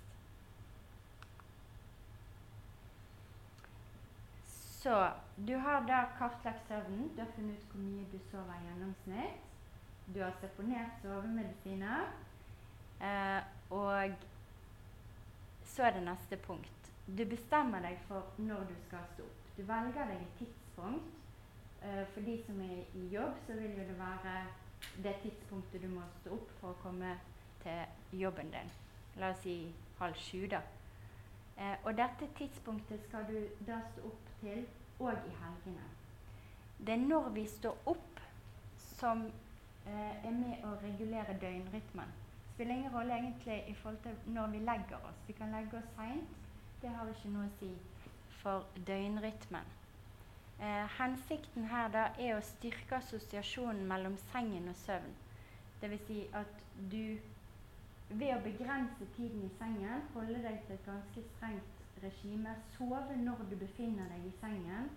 Så 4.87 5.09
du 5.35 5.55
har 5.55 5.81
da 5.81 6.05
kartlagt 6.17 6.67
søvnen. 6.67 7.09
Du 7.15 7.21
har 7.21 7.31
funnet 7.35 7.57
ut 7.59 7.71
hvor 7.71 7.81
mye 7.81 8.05
du 8.11 8.19
sover 8.31 8.53
i 8.55 8.67
gjennomsnitt. 8.67 9.41
Du 10.15 10.21
har 10.23 10.31
seponert 10.39 11.01
sovemedisiner. 11.01 12.05
Eh, 13.01 13.41
og 13.69 14.13
så 15.65 15.83
er 15.89 15.91
det 15.97 16.05
neste 16.05 16.39
punkt. 16.45 16.87
Du 17.17 17.25
bestemmer 17.25 17.83
deg 17.83 17.99
for 18.07 18.31
når 18.37 18.63
du 18.71 18.73
skal 18.85 19.03
stå 19.11 19.27
opp. 19.27 19.43
Du 19.57 19.61
velger 19.73 20.07
deg 20.13 20.23
et 20.23 20.39
tidspunkt. 20.39 21.11
Eh, 21.83 22.05
for 22.13 22.31
de 22.31 22.37
som 22.47 22.63
er 22.69 22.79
i 22.95 23.05
jobb, 23.17 23.35
så 23.47 23.59
vil 23.59 23.75
jo 23.81 23.89
det 23.91 23.99
være 23.99 24.39
det 25.03 25.15
tidspunktet 25.25 25.83
du 25.83 25.91
må 25.97 26.07
stå 26.21 26.39
opp 26.39 26.55
for 26.61 26.71
å 26.71 26.81
komme 26.87 27.11
til 27.65 28.23
jobben 28.23 28.55
din. 28.55 28.71
La 29.19 29.35
oss 29.35 29.43
si 29.43 29.59
halv 29.99 30.15
sju, 30.15 30.47
da. 30.55 30.63
Eh, 31.57 31.75
og 31.83 31.97
dette 31.97 32.27
tidspunktet 32.37 33.01
skal 33.07 33.25
du 33.29 33.37
da 33.67 33.79
stå 33.91 34.05
opp 34.11 34.29
til 34.41 34.65
òg 34.99 35.25
i 35.25 35.33
helgene. 35.41 35.85
Det 36.77 36.93
er 36.93 37.07
når 37.09 37.29
vi 37.29 37.45
står 37.49 37.77
opp, 37.85 38.19
som 38.77 39.25
eh, 39.25 40.25
er 40.25 40.33
med 40.33 40.65
å 40.65 40.75
regulere 40.83 41.37
døgnrytmen. 41.41 42.13
Det 42.13 42.53
spiller 42.53 42.75
ingen 42.75 42.93
rolle 42.93 43.17
egentlig 43.17 43.63
i 43.67 43.73
forhold 43.73 43.97
til 44.03 44.33
når 44.33 44.47
vi 44.53 44.59
legger 44.65 45.09
oss. 45.09 45.23
Vi 45.27 45.33
kan 45.33 45.51
legge 45.53 45.77
oss 45.77 45.89
seint. 45.95 46.37
Det 46.81 46.89
har 46.93 47.09
ikke 47.09 47.33
noe 47.33 47.49
å 47.49 47.57
si 47.59 47.71
for 48.41 48.65
døgnrytmen. 48.87 49.73
Eh, 50.59 50.85
hensikten 50.97 51.65
her 51.69 51.89
da 51.93 52.07
er 52.17 52.35
å 52.37 52.45
styrke 52.45 52.97
assosiasjonen 52.97 53.85
mellom 53.89 54.17
sengen 54.31 54.69
og 54.69 54.77
søvn. 54.85 55.13
Dvs. 55.81 56.05
Si 56.07 56.23
at 56.33 56.63
du 56.91 57.17
ved 58.09 58.35
å 58.35 58.43
begrense 58.43 59.07
tiden 59.15 59.43
i 59.45 59.53
sengen, 59.59 60.05
holde 60.13 60.39
deg 60.43 60.61
til 60.65 60.75
et 60.77 60.85
ganske 60.85 61.23
strengt 61.31 62.03
regime, 62.03 62.53
sove 62.77 63.17
når 63.19 63.43
du 63.49 63.55
befinner 63.59 64.07
deg 64.13 64.27
i 64.29 64.35
sengen, 64.41 64.91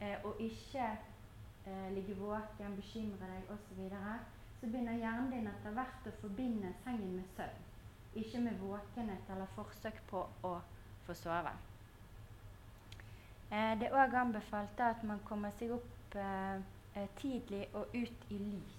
eh, 0.00 0.18
og 0.24 0.40
ikke 0.42 0.90
eh, 0.90 1.88
ligge 1.94 2.16
våken, 2.18 2.76
bekymre 2.76 3.30
deg 3.30 3.54
osv., 3.54 3.80
så, 3.92 4.18
så 4.60 4.66
begynner 4.66 4.98
hjernen 4.98 5.32
din 5.32 5.48
etter 5.48 5.76
hvert 5.76 6.10
å 6.10 6.16
forbinde 6.20 6.74
sengen 6.84 7.16
med 7.20 7.32
søvn. 7.36 7.64
Ikke 8.18 8.40
med 8.42 8.60
våkenhet 8.60 9.30
eller 9.30 9.50
forsøk 9.54 10.00
på 10.10 10.24
å 10.48 10.54
få 11.06 11.14
sove. 11.14 11.54
Eh, 13.50 13.74
det 13.80 13.88
er 13.88 13.94
òg 13.96 14.16
anbefalt 14.20 14.80
at 14.84 15.04
man 15.08 15.22
kommer 15.24 15.54
seg 15.60 15.72
opp 15.72 16.16
eh, 16.20 16.58
eh, 16.94 17.06
tidlig 17.20 17.62
og 17.72 17.94
ut 17.94 18.26
i 18.34 18.40
lys. 18.42 18.77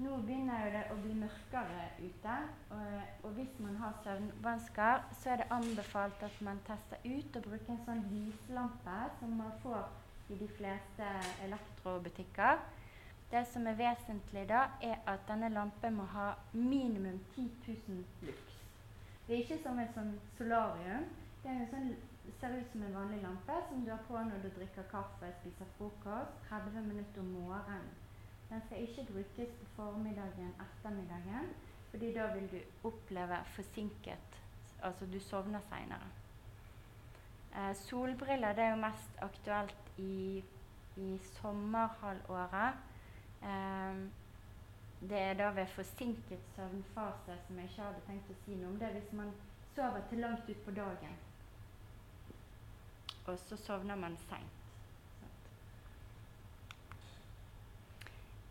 Nå 0.00 0.16
begynner 0.24 0.70
det 0.72 0.82
å 0.92 0.96
bli 1.02 1.12
mørkere 1.12 1.82
ute, 2.00 2.34
og, 2.72 3.00
og, 3.22 3.32
hvis 3.36 3.58
man 3.60 3.74
har 3.82 3.98
søvnvansker, 4.04 5.02
så 5.20 5.34
er 5.34 5.42
det 5.42 5.48
anbefalt 5.52 6.22
at 6.24 6.38
man 6.46 6.62
tester 6.64 7.02
ut 7.04 7.36
og 7.36 7.48
bruker 7.48 7.74
en 7.74 7.82
sånn 7.84 8.00
lyslampe 8.08 8.94
som 9.18 9.34
man 9.42 9.52
får 9.64 10.32
i 10.32 10.38
de 10.40 10.48
fleste 10.56 11.10
elektrobutikker. 11.44 12.64
Det 13.30 13.44
som 13.52 13.68
er 13.68 13.76
vesentlig 13.78 14.46
da, 14.48 14.64
er 14.80 15.04
at 15.10 15.28
denne 15.28 15.52
lampen 15.52 15.98
må 16.00 16.08
ha 16.14 16.30
minimum 16.56 17.20
10 17.36 17.50
000 17.68 18.26
lux. 18.26 18.56
Det 19.26 19.36
er 19.36 19.44
ikke 19.44 19.60
som 19.66 19.78
et 19.84 19.92
sånn 19.94 20.14
solarium. 20.38 21.10
Det 21.44 21.58
sånn 21.70 21.92
ser 22.40 22.56
ut 22.56 22.72
som 22.72 22.82
en 22.86 22.96
vanlig 23.02 23.20
lampe 23.22 23.60
som 23.68 23.84
du 23.84 23.92
har 23.92 24.00
på 24.08 24.16
når 24.16 24.46
du 24.46 24.48
drikker 24.56 24.88
kaffe, 24.90 25.34
spiser 25.42 25.68
frokost 25.76 26.40
30 26.48 26.88
minutter 26.88 27.20
om 27.20 27.34
morgenen. 27.36 27.99
Den 28.50 28.62
skal 28.66 28.82
ikke 28.82 29.12
brukes 29.12 29.52
på 29.58 29.66
formiddagen, 29.76 30.54
ettermiddagen, 30.64 31.50
fordi 31.90 32.14
da 32.14 32.26
vil 32.34 32.50
du 32.52 32.88
oppleve 32.88 33.44
forsinket 33.44 34.38
Altså 34.82 35.06
du 35.06 35.20
sovner 35.20 35.60
seinere. 35.60 36.06
Eh, 37.56 37.76
solbriller 37.76 38.52
det 38.52 38.64
er 38.64 38.70
jo 38.70 38.76
mest 38.80 39.18
aktuelt 39.22 39.90
i, 39.98 40.44
i 40.96 41.18
sommerhalvåret. 41.18 42.78
Eh, 43.42 44.00
det 45.10 45.18
er 45.18 45.34
da 45.34 45.50
ved 45.50 45.66
forsinket 45.66 46.40
søvnfase 46.56 47.38
som 47.46 47.58
jeg 47.58 47.68
ikke 47.68 47.82
hadde 47.82 48.06
tenkt 48.06 48.30
å 48.30 48.38
si 48.44 48.54
noe 48.54 48.72
om. 48.72 48.78
Det 48.80 48.88
er 48.88 48.96
hvis 48.96 49.12
man 49.12 49.34
sover 49.74 50.00
til 50.08 50.24
langt 50.24 50.48
utpå 50.48 50.70
dagen 50.70 51.20
og 53.30 53.38
så 53.38 53.56
sovner 53.56 53.94
man 53.94 54.16
seint. 54.28 54.59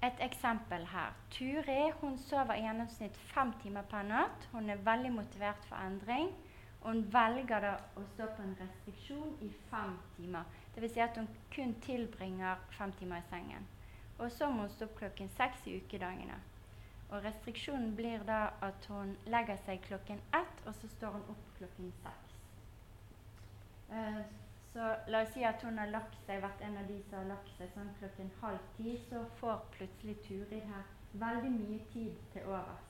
Et 0.03 0.21
eksempel 0.23 0.85
her. 0.87 1.15
Turi 1.31 1.91
hun 2.01 2.17
sover 2.17 2.55
i 2.55 2.61
gjennomsnitt 2.63 3.17
fem 3.33 3.51
timer 3.63 3.83
per 3.91 4.05
natt. 4.07 4.47
Hun 4.51 4.69
er 4.69 4.85
veldig 4.85 5.11
motivert 5.11 5.65
for 5.67 5.75
endring. 5.75 6.29
Hun 6.85 7.01
velger 7.11 7.65
da 7.65 7.73
å 7.99 8.05
stå 8.13 8.29
på 8.37 8.45
en 8.45 8.55
restriksjon 8.61 9.33
i 9.43 9.49
fem 9.71 9.97
timer. 10.15 10.47
Dvs. 10.75 10.93
Si 10.93 11.03
at 11.03 11.19
hun 11.19 11.27
kun 11.51 11.75
tilbringer 11.83 12.63
fem 12.77 12.95
timer 13.01 13.19
i 13.19 13.27
sengen. 13.29 13.67
Og 14.19 14.31
så 14.31 14.47
må 14.47 14.63
hun 14.63 14.71
stå 14.71 14.87
opp 14.87 14.95
klokken 15.01 15.31
seks 15.35 15.67
i 15.67 15.75
ukedagene. 15.81 16.39
Og 17.09 17.23
restriksjonen 17.25 17.91
blir 17.97 18.23
da 18.23 18.41
at 18.63 18.87
hun 18.87 19.15
legger 19.27 19.59
seg 19.65 19.81
klokken 19.83 20.19
ett, 20.35 20.65
og 20.65 20.75
så 20.79 20.87
står 20.95 21.17
hun 21.17 21.31
opp 21.33 21.45
klokken 21.57 21.91
seks. 22.03 22.35
Uh, 23.89 24.23
så 24.79 25.11
la 25.11 25.21
oss 25.23 25.33
si 25.33 25.41
at 25.43 25.63
hun 25.63 25.77
har 25.77 25.89
lagt 25.91 26.13
seg, 26.23 26.39
vært 26.39 26.61
en 26.63 26.77
av 26.79 26.85
de 26.87 27.01
som 27.09 27.17
har 27.19 27.25
lagt 27.33 27.49
seg 27.57 27.67
sånn 27.73 27.89
klokken 27.99 28.29
halv 28.39 28.69
ti, 28.77 28.93
så 29.09 29.25
får 29.41 29.57
plutselig 29.73 30.15
Turid 30.23 30.69
her 30.69 30.85
veldig 31.19 31.51
mye 31.51 31.79
tid 31.91 32.15
til 32.31 32.47
overs. 32.47 32.85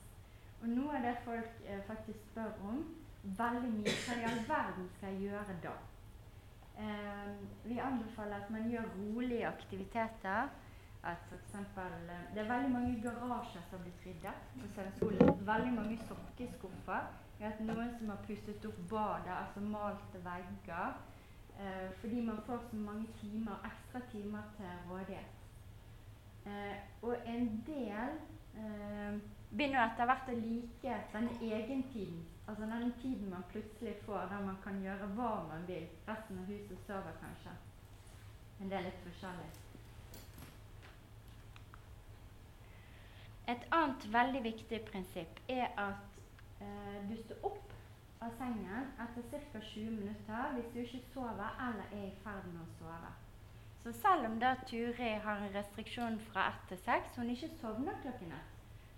Og 0.60 0.68
noe 0.70 0.94
av 1.00 1.08
det 1.08 1.16
folk 1.24 1.58
eh, 1.66 1.82
faktisk 1.88 2.22
spør 2.28 2.62
om, 2.70 2.84
veldig 3.42 3.72
mye 3.74 3.96
Hva 4.04 4.20
i 4.20 4.28
all 4.30 4.40
verden 4.52 4.88
skal 4.94 5.16
jeg 5.16 5.32
gjøre 5.32 5.58
da? 5.66 5.74
Eh, 6.86 7.34
vi 7.64 7.82
anbefaler 7.82 8.38
at 8.38 8.54
man 8.54 8.70
gjør 8.70 8.86
rolige 9.00 9.50
aktiviteter. 9.50 10.54
At 11.02 11.26
for 11.26 11.42
eksempel, 11.42 12.00
eh, 12.06 12.24
det 12.36 12.44
er 12.44 12.52
veldig 12.54 12.70
mange 12.70 12.96
garasjer 13.02 13.66
som 13.66 13.82
blitt 13.82 14.06
ryddet 14.06 14.50
på 14.60 14.74
Sørensolen. 14.76 15.46
Veldig 15.54 15.78
mange 15.82 15.98
sokkeskuffer. 16.06 17.14
Vi 17.38 17.44
har 17.44 17.56
hatt 17.56 17.66
noen 17.66 17.96
som 17.98 18.14
har 18.14 18.26
pusset 18.30 18.66
opp 18.68 18.84
badet, 18.90 19.32
altså 19.42 19.64
malte 19.64 20.22
vegger. 20.22 21.00
Eh, 21.60 21.90
fordi 22.00 22.20
man 22.20 22.42
får 22.46 22.58
så 22.70 22.76
mange 22.76 23.06
timer, 23.20 23.54
ekstra 23.70 24.00
timer 24.12 24.42
til 24.56 24.90
rådighet. 24.90 25.32
Eh, 26.46 26.76
og 27.02 27.16
en 27.26 27.64
del 27.66 28.12
eh, 28.56 29.20
begynner 29.50 29.82
etter 29.84 30.08
hvert 30.08 30.30
å 30.32 30.36
like 30.38 30.94
denne 31.12 31.34
egentiden. 31.44 32.22
Altså 32.48 32.64
denne 32.64 32.92
tiden 33.02 33.30
man 33.30 33.44
plutselig 33.52 33.96
får 34.06 34.30
der 34.30 34.46
man 34.46 34.56
kan 34.64 34.80
gjøre 34.82 35.10
hva 35.18 35.32
man 35.50 35.66
vil. 35.68 35.84
Resten 36.08 36.38
av 36.38 36.48
huset 36.48 36.86
sover 36.86 37.18
kanskje. 37.20 37.52
Men 38.58 38.70
det 38.70 38.78
er 38.78 38.86
litt 38.88 39.04
forskjellig. 39.04 39.50
Et 43.52 43.68
annet 43.74 44.12
veldig 44.12 44.42
viktig 44.44 44.80
prinsipp 44.88 45.44
er 45.48 45.68
at 45.76 46.20
eh, 46.62 46.98
du 47.10 47.16
står 47.20 47.46
opp 47.52 47.76
av 48.20 48.36
sengen 48.38 48.92
etter 49.04 49.22
ca. 49.52 49.60
20 49.60 49.90
minutter 49.90 50.54
hvis 50.54 50.70
du 50.74 50.78
ikke 50.82 51.02
sover 51.14 51.56
eller 51.66 51.94
er 51.98 52.06
i 52.08 52.16
ferd 52.24 52.48
med 52.52 52.62
å 52.62 52.68
sove. 52.78 53.12
Så 53.80 53.92
selv 53.96 54.28
om 54.28 54.36
da 54.42 54.52
Turi 54.68 55.14
har 55.24 55.40
en 55.40 55.54
restriksjon 55.54 56.18
fra 56.28 56.50
1 56.52 56.60
til 56.68 56.82
6, 56.84 57.16
hun 57.16 57.32
ikke 57.32 57.48
sovner 57.62 57.96
klokken 58.02 58.34
1, 58.36 58.52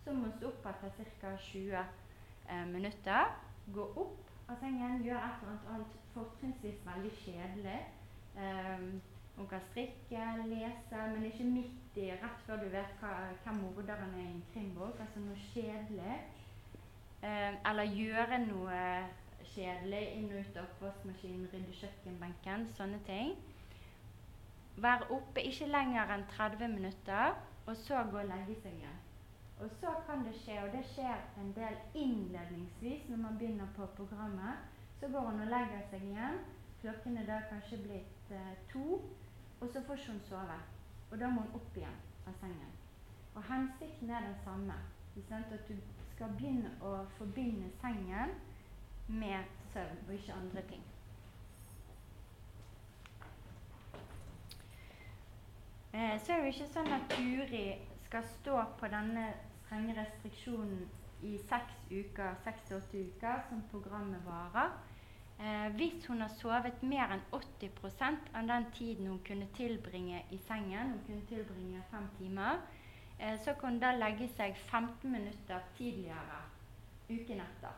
så 0.04 0.14
må 0.16 0.26
hun 0.26 0.34
stå 0.38 0.50
opp 0.50 0.66
etter 0.72 1.14
ca. 1.20 1.36
20 1.52 1.78
eh, 1.78 2.66
minutter, 2.72 3.30
gå 3.74 3.86
opp 4.04 4.32
av 4.50 4.58
sengen, 4.58 5.04
gjøre 5.06 5.22
et 5.28 5.46
eller 5.46 5.72
annet 5.76 5.96
fortrinnsvis 6.16 6.82
veldig 6.86 7.12
kjedelig. 7.22 7.78
Um, 8.34 8.88
hun 9.36 9.48
kan 9.48 9.62
strikke, 9.70 10.24
lese, 10.50 11.06
men 11.14 11.24
ikke 11.28 11.44
midt 11.44 11.96
i, 11.96 12.10
rett 12.10 12.42
før 12.46 12.60
du 12.64 12.68
vet 12.72 12.98
hva, 13.00 13.12
hvem 13.44 13.62
morderen 13.62 14.16
er 14.16 14.26
i 14.26 14.32
en 14.34 14.44
krimbok. 14.52 14.98
Altså 15.00 15.22
noe 15.22 15.38
kjedelig. 15.52 16.18
Eh, 17.22 17.54
eller 17.70 17.86
gjøre 17.86 18.38
noe 18.48 18.78
kjedelig 19.52 20.02
inn 20.16 20.30
og 20.32 20.40
ut 20.40 20.56
av 20.56 20.64
oppvaskmaskinen, 20.64 21.48
rydde 21.52 21.76
kjøkkenbenken, 21.78 22.64
sånne 22.78 22.98
ting. 23.06 23.36
Være 24.82 25.06
oppe 25.14 25.44
ikke 25.46 25.68
lenger 25.70 26.10
enn 26.14 26.26
30 26.36 26.68
minutter. 26.76 27.34
og 27.66 27.76
så 27.76 28.00
gå 28.10 28.18
og 28.18 28.26
legge 28.26 28.56
seg 28.62 28.72
igjen. 28.74 28.96
Og 29.62 29.70
så 29.80 29.90
kan 30.06 30.24
det 30.26 30.32
skje, 30.34 30.56
og 30.64 30.72
det 30.72 30.80
skjer 30.84 31.20
en 31.38 31.52
del 31.54 31.76
innledningsvis 31.94 33.04
når 33.08 33.16
man 33.16 33.38
begynner 33.38 33.68
på 33.76 33.86
programmet, 33.86 34.64
så 35.00 35.08
går 35.08 35.28
hun 35.28 35.40
og 35.40 35.46
legger 35.46 35.84
seg 35.90 36.02
igjen. 36.08 36.40
Klokken 36.80 37.16
er 37.16 37.28
da 37.28 37.38
kanskje 37.52 37.78
blitt 37.84 38.34
eh, 38.34 38.56
to, 38.72 38.98
og 39.60 39.68
så 39.72 39.84
får 39.86 40.02
hun 40.08 40.20
sove. 40.26 40.58
Og 41.12 41.20
da 41.20 41.30
må 41.30 41.46
hun 41.46 41.54
opp 41.60 41.76
igjen 41.76 42.02
av 42.26 42.34
sengen. 42.40 42.74
Og 43.34 43.46
hensikten 43.46 44.10
er 44.10 44.26
den 44.26 44.36
samme. 44.44 44.74
At 45.30 45.68
du 45.68 45.74
skal 46.22 46.34
begynne 46.38 46.70
å 46.86 46.90
forbinde 47.16 47.66
sengen 47.80 48.30
med 49.10 49.48
søvn, 49.72 50.02
og 50.06 50.12
ikke 50.14 50.34
andre 50.38 50.62
ting. 50.68 50.82
Eh, 55.92 56.20
så 56.22 56.32
er 56.32 56.44
det 56.44 56.52
ikke 56.52 56.68
sånn 56.70 56.94
at 56.94 57.08
Turi 57.10 57.64
skal 58.04 58.28
stå 58.36 58.60
på 58.78 58.90
denne 58.92 59.24
strenge 59.64 59.96
restriksjonen 59.98 60.84
i 61.26 61.32
seks 61.50 61.80
uker, 61.90 62.38
seks 62.46 62.68
til 62.68 62.78
åtte 62.78 63.02
uker, 63.08 63.42
som 63.48 63.64
programmet 63.72 64.22
varer. 64.28 64.76
Eh, 65.42 65.74
hvis 65.74 66.06
hun 66.06 66.22
har 66.22 66.30
sovet 66.38 66.86
mer 66.86 67.16
enn 67.16 67.26
80% 67.34 68.30
av 68.38 68.46
den 68.52 68.70
tiden 68.78 69.10
hun 69.10 69.18
kunne 69.26 69.50
tilbringe 69.58 70.22
i 70.30 70.38
sengen, 70.46 70.94
hun 70.94 71.02
kunne 71.08 71.26
tilbringe 71.34 71.82
fem 71.90 72.06
timer, 72.20 72.62
så 73.44 73.54
kan 73.54 73.70
hun 73.70 73.78
da 73.82 73.92
legge 73.94 74.26
seg 74.36 74.56
15 74.56 75.12
minutter 75.12 75.60
tidligere 75.76 76.40
uken 77.10 77.40
etter. 77.44 77.76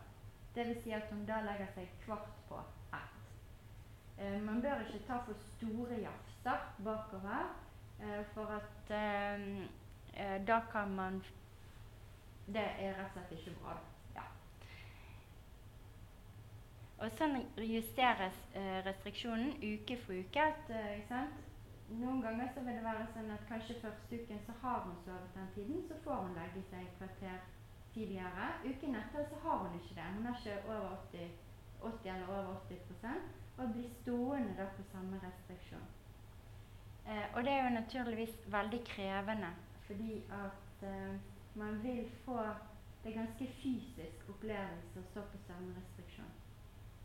Dvs. 0.54 0.82
Si 0.82 0.94
at 0.96 1.10
hun 1.10 1.26
da 1.28 1.42
legger 1.44 1.68
seg 1.74 1.90
kvart 2.04 2.30
på 2.48 2.62
ett. 2.96 3.20
Eh, 4.18 4.40
man 4.42 4.62
bør 4.62 4.86
ikke 4.86 5.04
ta 5.06 5.18
for 5.26 5.36
store 5.56 6.00
jafser 6.00 6.72
bakover. 6.84 7.52
Eh, 8.00 8.24
for 8.34 8.46
at 8.46 8.90
eh, 8.90 9.58
eh, 10.14 10.46
da 10.46 10.60
kan 10.72 10.94
man 10.94 11.24
Det 12.46 12.60
er 12.78 12.92
rett 12.92 13.04
og 13.04 13.12
slett 13.12 13.30
ikke 13.32 13.52
bra. 13.62 13.74
Ja. 14.12 14.24
Og 17.00 17.14
sånn 17.16 17.38
justeres 17.56 18.36
restriksjonen 18.84 19.54
uke 19.64 19.96
for 20.02 20.12
uke. 20.12 20.44
At, 20.44 20.68
Noen 21.88 22.22
ganger 22.24 22.48
så 22.54 22.62
vil 22.64 22.78
det 22.78 22.84
være 22.84 23.06
sånn 23.12 23.30
at 23.34 23.44
kanskje 23.48 23.80
første 23.82 24.20
uken 24.20 24.40
så 24.46 24.54
har 24.62 24.86
hun 24.86 24.96
sovet 25.04 25.34
den 25.36 25.50
tiden, 25.56 25.82
så 25.88 25.98
får 26.04 26.22
hun 26.24 26.38
legge 26.38 26.62
seg 26.70 26.86
et 26.86 26.96
kvarter 26.98 27.42
tidligere. 27.94 28.46
Uken 28.64 28.96
etter 29.00 29.26
så 29.30 29.40
har 29.44 29.58
hun 29.64 29.76
ikke 29.80 29.96
det. 29.98 30.06
Hun 30.16 30.26
har 30.26 30.38
ikke 30.40 30.56
over 30.64 30.96
80, 31.12 31.28
80 31.82 32.14
eller 32.14 32.32
over 32.38 32.54
80 32.70 33.18
og 33.58 33.72
blir 33.72 33.90
stående 34.00 34.56
da 34.58 34.66
på 34.76 34.82
samme 34.92 35.20
restriksjon. 35.22 35.86
Eh, 37.06 37.26
og 37.36 37.44
det 37.44 37.52
er 37.52 37.64
jo 37.64 37.74
naturligvis 37.74 38.36
veldig 38.46 38.80
krevende, 38.84 39.50
fordi 39.86 40.22
at 40.32 40.86
eh, 40.88 41.20
man 41.54 41.82
vil 41.82 42.10
få 42.24 42.40
Det 43.04 43.10
er 43.12 43.20
ganske 43.20 43.46
fysisk 43.60 44.28
opplevelse 44.32 45.00
å 45.00 45.08
stå 45.10 45.22
på 45.28 45.38
søvnrestriksjon. 45.46 46.30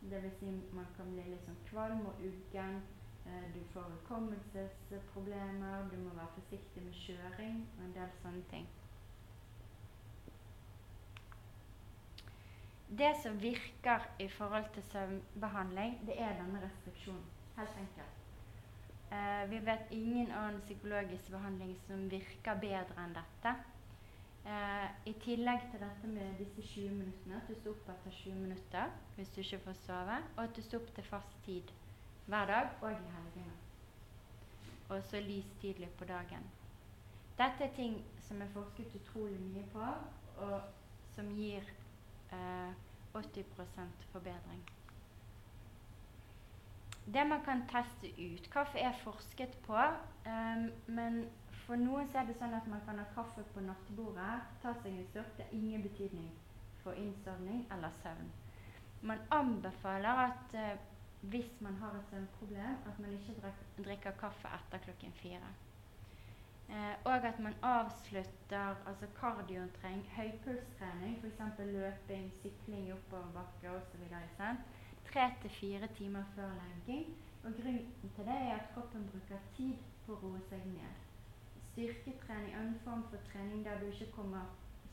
Dvs. 0.00 0.38
Si 0.38 0.52
man 0.72 0.86
kan 0.96 1.10
bli 1.12 1.26
litt 1.26 1.42
sånn 1.44 1.58
kvalm 1.66 2.06
og 2.08 2.22
uggen. 2.24 2.78
Eh, 3.30 3.54
du 3.54 3.64
får 3.72 3.82
hukommelsesproblemer. 3.82 5.90
Du 5.90 5.96
må 5.96 6.10
være 6.14 6.28
forsiktig 6.34 6.82
med 6.82 6.92
kjøring 6.92 7.68
og 7.78 7.84
en 7.84 7.94
del 7.94 8.10
sånne 8.22 8.42
ting. 8.50 8.68
Det 12.98 13.12
som 13.22 13.42
virker 13.42 13.98
i 14.18 14.28
forhold 14.28 14.64
til 14.74 14.82
søvnbehandling, 14.82 16.00
det 16.06 16.22
er 16.22 16.32
denne 16.40 16.62
restriksjonen. 16.64 17.24
Helt 17.56 17.76
enkelt. 17.84 18.16
Eh, 19.12 19.50
vi 19.50 19.66
vet 19.66 19.84
ingen 19.90 20.32
annen 20.32 20.60
psykologisk 20.60 21.30
behandling 21.30 21.76
som 21.86 22.10
virker 22.10 22.54
bedre 22.64 23.04
enn 23.04 23.14
dette. 23.14 23.54
Eh, 24.46 24.88
I 25.06 25.12
tillegg 25.22 25.60
til 25.70 25.80
dette 25.84 26.06
med 26.16 26.38
disse 26.38 26.62
20 26.62 26.94
minuttene, 26.94 27.36
at 27.36 27.48
du 27.48 27.54
står 27.54 27.70
opp 27.76 27.88
etter 27.94 28.10
20 28.10 28.34
minutter 28.42 28.86
hvis 29.16 29.30
du 29.34 29.40
ikke 29.40 29.64
får 29.68 29.76
sove, 29.86 30.16
og 30.36 30.44
at 30.44 30.56
du 30.56 30.62
står 30.62 30.78
opp 30.82 30.94
til 30.94 31.04
fast 31.04 31.42
tid 31.44 31.72
hver 32.26 32.46
dag 32.46 32.68
og 32.80 32.90
i 32.90 32.94
helgene. 32.94 33.52
Og 34.88 35.02
så 35.04 35.20
lys 35.20 35.46
tidlig 35.60 35.90
på 35.98 36.04
dagen. 36.04 36.50
Dette 37.38 37.64
er 37.64 37.74
ting 37.74 38.04
som 38.26 38.42
er 38.42 38.52
forsket 38.54 38.94
utrolig 38.94 39.40
mye 39.40 39.64
på, 39.72 39.86
og 40.44 40.60
som 41.14 41.30
gir 41.36 41.64
eh, 42.32 42.72
80% 43.14 44.04
forbedring. 44.12 44.62
Det 47.14 47.26
man 47.26 47.40
kan 47.44 47.62
teste 47.68 48.10
ut 48.18 48.50
Kaffe 48.52 48.78
er 48.78 48.92
forsket 49.04 49.56
på, 49.66 49.78
eh, 50.26 50.68
men 50.86 51.24
for 51.70 51.78
noen 51.78 52.08
er 52.18 52.26
det 52.26 52.34
sånn 52.38 52.54
at 52.56 52.66
man 52.66 52.80
kan 52.86 52.98
ha 52.98 53.06
kaffe 53.14 53.44
på 53.54 53.62
nattbordet, 53.62 54.38
ta 54.62 54.72
seg 54.82 54.90
en 54.90 55.04
slurk. 55.12 55.36
Det 55.36 55.44
har 55.46 55.52
ingen 55.54 55.84
betydning 55.84 56.30
for 56.82 56.98
innsovning 56.98 57.60
eller 57.70 57.92
søvn. 58.02 58.30
Man 59.06 59.20
anbefaler 59.30 60.22
at 60.24 60.56
uh, 60.58 60.89
hvis 61.22 61.60
man 61.60 61.74
har 61.74 61.92
et 61.98 62.06
søvnproblem, 62.10 62.76
at 62.88 62.98
man 62.98 63.12
ikke 63.12 63.54
drikker 63.84 64.10
kaffe 64.10 64.48
etter 64.58 64.78
klokken 64.84 65.12
fire. 65.12 65.50
Eh, 66.70 66.94
og 67.04 67.26
at 67.26 67.38
man 67.38 67.54
avslutter 67.62 68.74
altså 68.86 69.06
kardiotrening, 69.20 70.06
høypulstrening, 70.16 71.18
f.eks. 71.22 71.58
løping, 71.58 72.32
sykling 72.42 72.92
oppoverbakke 72.92 73.70
osv 73.70 74.04
tre 75.12 75.32
til 75.42 75.50
fire 75.50 75.88
timer 75.94 76.22
før 76.34 76.50
legging. 76.62 77.06
Og 77.44 77.52
grunnen 77.62 78.10
til 78.16 78.24
det 78.24 78.38
er 78.40 78.54
at 78.54 78.70
kroppen 78.74 79.08
bruker 79.12 79.40
tid 79.56 79.74
på 80.06 80.12
å 80.12 80.20
roe 80.22 80.40
seg 80.50 80.66
ned. 80.66 81.04
Styrketrening, 81.70 82.54
annen 82.54 82.78
form 82.84 83.02
for 83.10 83.30
trening 83.32 83.64
der 83.64 83.80
du 83.80 83.86
ikke 83.90 84.12
kommer 84.12 84.46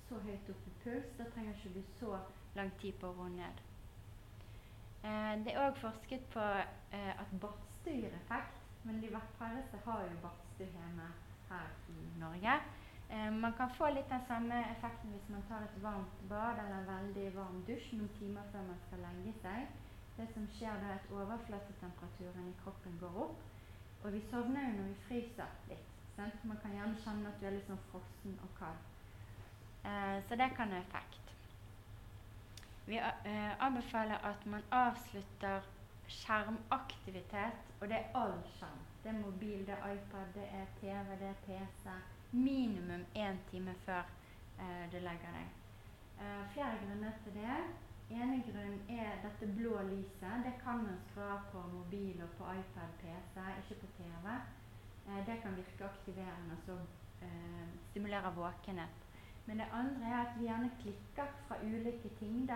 så 0.09 0.19
høyt 0.25 0.49
opp 0.53 0.67
i 0.71 0.75
puls, 0.83 1.09
da 1.19 1.29
trenger 1.33 1.53
ikke 1.53 1.79
du 1.79 1.81
så 1.99 2.19
lang 2.55 2.71
tid 2.81 2.97
på 3.01 3.11
å 3.11 3.17
roe 3.19 3.29
ned. 3.35 3.66
Eh, 5.03 5.33
det 5.45 5.53
er 5.53 5.61
òg 5.61 5.77
forsket 5.81 6.23
på 6.33 6.43
eh, 6.97 7.13
at 7.21 7.33
badstue 7.41 7.93
gir 8.01 8.13
effekt, 8.17 8.61
men 8.83 9.01
de 9.01 9.09
færreste 9.39 9.79
har 9.85 10.03
jo 10.03 10.21
badstue 10.23 10.69
hjemme 10.73 11.09
her 11.49 11.67
i 11.93 11.97
Norge. 12.19 12.55
Eh, 13.09 13.33
man 13.33 13.53
kan 13.59 13.75
få 13.77 13.89
litt 13.93 14.09
den 14.09 14.25
samme 14.27 14.61
effekten 14.71 15.13
hvis 15.13 15.29
man 15.29 15.45
tar 15.49 15.67
et 15.67 15.83
varmt 15.83 16.23
bad 16.29 16.63
eller 16.63 16.79
en 16.79 16.89
veldig 16.93 17.27
varm 17.35 17.61
dusj 17.67 17.93
noen 17.95 18.09
timer 18.19 18.49
før 18.51 18.65
man 18.71 18.81
skal 18.87 19.05
legge 19.05 19.35
seg. 19.43 19.69
Det 20.17 20.25
som 20.33 20.49
skjer 20.55 20.81
da, 20.81 20.89
er 20.89 20.97
at 20.97 21.13
overflatetemperaturen 21.13 22.49
i 22.49 22.57
kroppen 22.63 22.97
går 23.01 23.21
opp. 23.27 23.45
Og 24.03 24.13
vi 24.13 24.23
sovner 24.31 24.65
jo 24.65 24.75
når 24.79 24.89
vi 24.89 24.99
fryser 25.05 25.55
litt. 25.69 25.93
Sant? 26.15 26.43
Man 26.49 26.57
kan 26.63 26.73
gjerne 26.73 26.97
kjenne 27.03 27.29
at 27.29 27.39
du 27.39 27.45
er 27.45 27.55
litt 27.59 27.69
sånn 27.69 27.85
frossen 27.91 28.39
og 28.41 28.53
kald. 28.57 28.85
Så 30.27 30.35
det 30.35 30.49
kan 30.57 30.73
ha 30.73 30.81
effekt. 30.81 31.26
Vi 32.87 32.97
eh, 32.97 33.65
anbefaler 33.65 34.17
at 34.23 34.45
man 34.45 34.63
avslutter 34.71 35.65
skjermaktivitet, 36.07 37.59
og 37.81 37.89
det 37.89 37.97
er 37.97 38.13
all 38.15 38.37
skjerm. 38.57 38.83
Det 39.03 39.09
er 39.11 39.19
mobil, 39.19 39.59
det 39.67 39.75
er 39.75 39.91
iPad, 39.93 40.29
det 40.35 40.47
er 40.59 40.65
TV, 40.79 41.09
det 41.19 41.27
er 41.27 41.41
PC. 41.45 41.89
Minimum 42.31 43.03
én 43.15 43.37
time 43.51 43.75
før 43.85 44.03
eh, 44.59 44.85
du 44.91 44.97
legger 44.97 45.35
deg. 45.35 45.51
Eh, 46.19 46.43
flere 46.53 46.79
grunner 46.85 47.11
til 47.23 47.33
det 47.33 47.57
ene 48.09 48.37
grunn 48.47 48.77
er 48.89 49.19
dette 49.23 49.49
blå 49.57 49.81
lyset. 49.89 50.45
Det 50.45 50.53
kan 50.63 50.79
man 50.83 50.99
skru 51.07 51.25
av 51.27 51.43
på 51.51 51.63
mobil 51.73 52.21
og 52.23 52.31
på 52.39 52.53
iPad, 52.53 52.93
PC, 53.01 53.35
ikke 53.63 53.81
på 53.81 53.91
TV. 53.97 54.29
Eh, 55.07 55.19
det 55.27 55.41
kan 55.43 55.59
virke 55.59 55.89
aktiverende 55.91 56.55
og 56.55 56.63
så 56.65 56.77
eh, 57.27 57.67
stimulere 57.89 58.33
våkenhet. 58.35 59.03
Men 59.45 59.59
det 59.59 59.67
andre 59.71 60.07
er 60.11 60.19
at 60.21 60.39
vi 60.39 60.47
gjerne 60.47 60.71
klikker 60.81 61.35
fra 61.47 61.59
ulike 61.63 62.09
ting. 62.19 62.47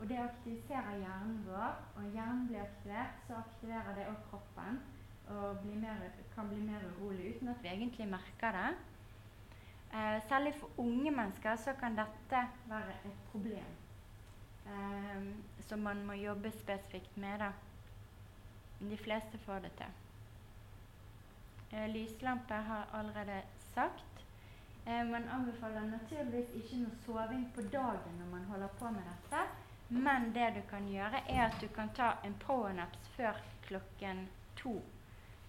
Og 0.00 0.08
det 0.08 0.18
aktiviserer 0.18 0.98
hjernen 0.98 1.38
vår. 1.46 1.78
Og 1.96 2.10
hjernen 2.14 2.46
blir 2.48 2.64
aktivert, 2.64 3.22
så 3.26 3.38
aktiverer 3.42 3.94
det 3.98 4.08
òg 4.10 4.18
kroppen. 4.30 4.80
Og 5.28 5.62
blir 5.62 5.78
mer, 5.80 6.02
kan 6.34 6.48
bli 6.48 6.60
mer 6.60 6.82
urolig 6.90 7.34
uten 7.34 7.48
at 7.48 7.62
vi 7.62 7.68
egentlig 7.68 8.08
merker 8.08 8.58
det. 8.58 8.68
Eh, 9.94 10.22
særlig 10.28 10.54
for 10.60 10.70
unge 10.82 11.10
mennesker 11.10 11.56
så 11.56 11.72
kan 11.80 11.96
dette 11.96 12.40
være 12.66 12.96
et 13.04 13.18
problem 13.30 13.74
eh, 14.66 15.26
som 15.60 15.78
man 15.78 16.06
må 16.06 16.12
jobbe 16.12 16.50
spesifikt 16.50 17.16
med. 17.16 17.38
Da. 17.38 17.52
De 18.80 18.96
fleste 18.96 19.38
får 19.38 19.58
det 19.58 19.72
til. 19.78 19.92
Eh, 21.72 21.88
lyslampe 21.88 22.54
har 22.54 22.88
allerede 22.92 23.42
sagt. 23.74 24.26
Eh, 24.86 25.06
man 25.06 25.28
anbefaler 25.28 25.86
naturligvis 25.90 26.50
ikke 26.54 26.76
noe 26.82 26.96
soving 27.06 27.46
på 27.54 27.62
dagen 27.72 28.18
når 28.18 28.26
man 28.30 28.44
holder 28.44 28.68
på 28.78 28.90
med 28.90 29.06
dette. 29.12 29.46
Men 29.88 30.34
det 30.34 30.52
du 30.56 30.60
kan 30.70 30.88
gjøre, 30.88 31.22
er 31.28 31.46
at 31.46 31.56
du 31.60 31.68
kan 31.68 31.88
ta 31.94 32.12
en 32.24 32.34
powernaps 32.46 33.08
før 33.16 33.40
klokken 33.66 34.28
to. 34.56 34.82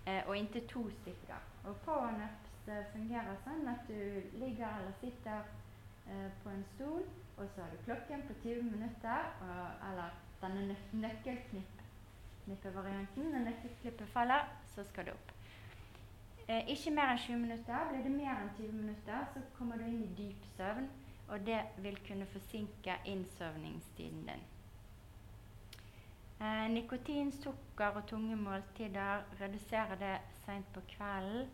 Eh, 0.05 0.27
og 0.27 0.37
inntil 0.37 0.67
to 0.67 0.89
stykker. 1.01 1.41
Og 1.63 1.75
powernaps 1.85 2.67
eh, 2.67 2.85
fungerer 2.93 3.35
sånn 3.43 3.67
at 3.67 3.87
du 3.87 4.21
ligger 4.37 4.69
eller 4.69 4.93
sitter 5.01 5.41
eh, 6.07 6.29
på 6.43 6.49
en 6.49 6.65
stol 6.75 7.03
og 7.37 7.47
så 7.55 7.61
har 7.61 7.69
du 7.71 7.77
klokken 7.83 8.21
på 8.27 8.33
20 8.43 8.63
minutter, 8.63 9.17
og, 9.41 9.67
eller 9.89 10.09
denne 10.41 10.67
nø 10.67 10.75
nøkkelknippevarianten. 11.03 13.23
Når 13.31 13.39
nøkkelklippet 13.39 14.07
faller, 14.07 14.39
så 14.75 14.83
skal 14.83 15.05
du 15.05 15.11
opp. 15.11 15.31
Eh, 16.47 16.67
ikke 16.73 16.91
mer 16.95 17.07
enn 17.11 17.17
20 17.25 17.37
minutter. 17.41 17.79
Blir 17.89 18.03
det 18.03 18.11
mer 18.11 18.35
enn 18.37 18.49
20 18.57 18.71
minutter, 18.71 19.25
så 19.33 19.39
kommer 19.57 19.75
du 19.77 19.83
inn 19.89 20.03
i 20.05 20.15
dyp 20.19 20.41
søvn, 20.57 20.87
og 21.27 21.45
det 21.45 21.61
vil 21.77 21.97
kunne 22.07 22.25
forsinke 22.25 22.99
innsovningstiden 23.05 24.27
din. 24.27 24.43
Eh, 26.41 26.71
nikotin, 26.71 27.31
sukker 27.31 27.85
og 27.95 28.07
tunge 28.07 28.35
måltider 28.35 29.23
reduserer 29.41 29.95
det 29.95 30.17
seint 30.45 30.73
på 30.73 30.81
kvelden. 30.87 31.47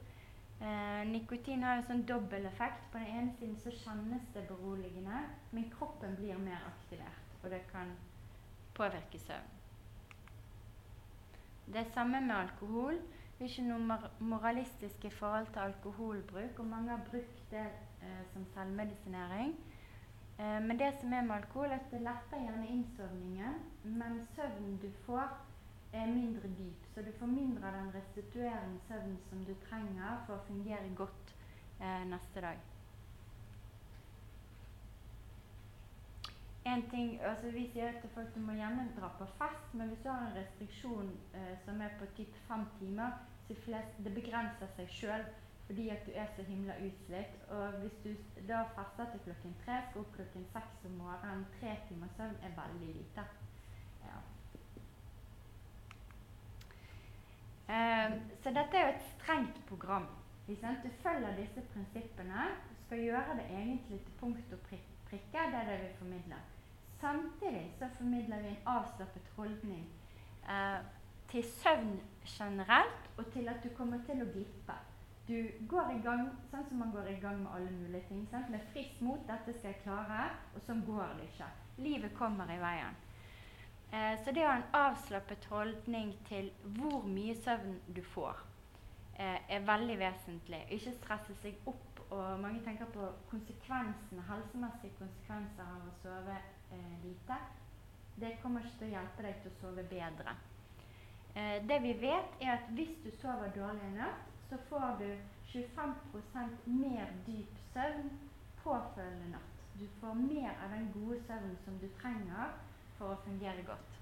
Eh, 0.62 1.04
nikotin 1.10 1.64
har 1.64 1.80
jo 1.80 1.86
sånn 1.88 2.04
dobbel 2.10 2.46
effekt. 2.50 2.84
På 2.92 3.02
den 3.02 3.08
ene 3.18 3.36
siden 3.38 3.56
så 3.62 3.74
kjennes 3.74 4.28
det 4.34 4.48
beroligende, 4.50 5.24
men 5.52 5.70
kroppen 5.74 6.16
blir 6.18 6.38
mer 6.38 6.66
aktivert, 6.68 7.38
og 7.44 7.50
det 7.54 7.62
kan 7.72 7.96
påvirke 8.78 9.20
søvn. 9.20 9.58
Det 11.74 11.86
samme 11.94 12.22
med 12.22 12.36
alkohol. 12.36 13.00
Det 13.38 13.48
er 13.48 13.54
ikke 13.54 13.70
noe 13.70 13.98
moralistisk 14.20 15.06
i 15.06 15.10
forhold 15.10 15.48
til 15.54 15.64
alkoholbruk, 15.64 16.60
og 16.60 16.66
mange 16.66 16.90
har 16.94 17.06
brukt 17.10 17.46
det 17.50 17.66
eh, 18.02 18.24
som 18.34 18.46
selvmedisinering. 18.54 19.56
Eh, 20.40 20.60
men 20.68 20.80
det 20.80 20.94
som 21.00 21.14
er 21.14 21.22
med 21.22 21.36
alkohol, 21.36 21.70
er 21.70 21.80
at 21.80 21.92
det 21.92 22.02
letter 22.02 22.44
gjerne 22.46 22.68
innsovningen, 22.68 23.62
men 23.84 24.28
søvnen 24.36 24.78
du 24.82 24.90
får, 25.06 25.30
er 25.94 26.06
mindre 26.06 26.48
dyp. 26.48 26.86
Så 26.94 27.02
du 27.02 27.12
får 27.20 27.26
mindre 27.26 27.68
av 27.68 27.74
den 27.74 27.94
restituerende 27.96 28.80
søvnen 28.88 29.18
som 29.30 29.46
du 29.46 29.54
trenger 29.70 30.22
for 30.26 30.38
å 30.38 30.46
fungere 30.48 30.94
godt 30.96 31.34
eh, 31.82 32.06
neste 32.08 32.42
dag. 32.42 32.68
En 36.66 36.84
ting, 36.90 37.22
altså 37.26 37.50
Vi 37.52 37.64
sier 37.74 37.96
til 38.02 38.10
folk 38.14 38.36
du 38.36 38.40
må 38.40 38.54
gjerne 38.54 38.90
dra 38.98 39.10
på 39.18 39.26
fest, 39.38 39.74
men 39.74 39.88
hvis 39.90 40.04
du 40.04 40.10
har 40.10 40.28
en 40.28 40.36
restriksjon 40.38 41.10
eh, 41.34 41.56
som 41.66 41.82
er 41.82 41.96
på 42.00 42.06
typ 42.18 42.36
fem 42.48 42.66
timer, 42.80 43.18
så 43.48 43.56
flest, 43.66 43.98
det 44.06 44.14
begrenser 44.14 44.70
seg 44.76 44.92
sjøl 44.94 45.26
fordi 45.72 45.90
at 45.90 46.06
du 46.06 46.12
er 46.16 46.26
så 46.36 46.44
himla 46.44 46.74
utslitt. 46.88 47.36
Og 47.50 47.72
hvis 47.72 47.98
du 48.04 48.10
da 48.48 48.64
fester 48.76 49.06
til 49.12 49.22
klokken 49.24 49.54
tre, 49.66 49.78
skal 49.90 50.02
opp 50.02 50.12
klokken 50.16 50.44
seks 50.54 50.86
om 50.86 50.98
morgenen, 51.00 51.46
tre 51.60 51.78
timer 51.88 52.12
søvn 52.18 52.36
er 52.44 52.52
veldig 52.58 52.90
lite. 52.96 53.24
Ja. 54.08 54.18
Um, 57.76 58.18
så 58.44 58.50
dette 58.58 58.78
er 58.78 58.84
jo 58.88 58.94
et 58.98 59.08
strengt 59.14 59.62
program. 59.70 60.08
Du 60.48 60.56
følger 61.04 61.36
disse 61.40 61.62
prinsippene. 61.74 62.44
Skal 62.86 63.00
gjøre 63.00 63.38
det 63.40 63.46
egentlig 63.50 64.00
til 64.00 64.14
punkt 64.20 64.54
og 64.54 64.60
prikk 64.60 64.88
prikke. 65.10 65.48
Det 65.52 65.60
er 65.62 65.70
det 65.72 65.80
vi 65.84 65.98
formidler. 65.98 66.42
Samtidig 67.00 67.76
så 67.80 67.90
formidler 67.98 68.42
vi 68.42 68.48
en 68.48 68.64
avslappet 68.66 69.32
holdning 69.36 69.86
eh, 70.50 70.80
til 71.32 71.44
søvn 71.44 72.00
generelt, 72.26 73.12
og 73.18 73.32
til 73.34 73.48
at 73.48 73.64
du 73.64 73.70
kommer 73.78 74.00
til 74.06 74.22
å 74.22 74.32
glippe. 74.34 74.76
Du 75.32 75.52
går 75.60 75.92
i 75.96 76.00
gang 76.04 76.26
sånn 76.52 76.66
som 76.68 76.82
man 76.82 76.90
går 76.92 77.06
i 77.08 77.20
gang 77.22 77.38
med 77.40 77.54
alle 77.56 77.70
mulige 77.72 78.04
ting. 78.10 78.26
Sant? 78.28 78.50
Med 78.52 78.64
friskt 78.74 79.00
mot 79.00 79.22
'dette 79.28 79.54
skal 79.54 79.70
jeg 79.70 79.84
klare', 79.84 80.26
og 80.56 80.62
sånn 80.66 80.82
går 80.84 81.14
det 81.20 81.28
ikke. 81.30 81.46
Livet 81.78 82.14
kommer 82.18 82.52
i 82.52 82.58
veien. 82.60 82.98
Eh, 83.94 84.18
så 84.24 84.34
det 84.36 84.44
å 84.44 84.50
ha 84.50 84.58
en 84.58 84.76
avslappet 84.80 85.46
holdning 85.54 86.12
til 86.28 86.52
hvor 86.80 87.08
mye 87.08 87.36
søvn 87.36 87.78
du 87.96 88.02
får, 88.16 88.42
eh, 89.16 89.40
er 89.56 89.64
veldig 89.70 89.98
vesentlig. 90.00 90.60
Ikke 90.70 90.94
stresse 90.98 91.36
seg 91.44 91.56
opp 91.66 92.02
og 92.10 92.40
mange 92.40 92.60
tenker 92.66 92.92
på 92.92 93.08
konsekvensene, 93.30 94.26
helsemessige 94.28 94.98
konsekvenser 95.00 95.64
av 95.64 95.86
å 95.88 95.94
sove 96.02 96.36
eh, 96.72 96.98
lite. 97.06 97.38
Det 98.20 98.34
kommer 98.42 98.60
ikke 98.68 98.80
til 98.80 98.90
å 98.90 98.96
hjelpe 98.98 99.24
deg 99.30 99.40
til 99.42 99.52
å 99.52 99.60
sove 99.62 99.88
bedre. 99.96 100.36
Eh, 101.36 101.64
det 101.68 101.80
vi 101.88 101.96
vet, 102.04 102.36
er 102.42 102.58
at 102.58 102.68
hvis 102.76 102.98
du 103.06 103.12
sover 103.22 103.56
dårlig 103.56 103.88
i 103.94 103.96
natt, 103.96 104.31
så 104.52 104.58
får 104.70 104.98
du 105.00 105.18
25 105.52 106.58
mer 106.66 107.12
dyp 107.28 107.60
søvn 107.74 108.10
påfølgende 108.64 109.30
natt. 109.32 109.62
Du 109.80 109.88
får 110.02 110.14
mer 110.14 110.50
av 110.64 110.74
den 110.76 110.90
gode 110.94 111.20
søvnen 111.28 111.56
som 111.66 111.78
du 111.80 111.88
trenger 112.02 112.52
for 112.98 113.14
å 113.14 113.22
fungere 113.24 113.64
godt. 113.70 113.96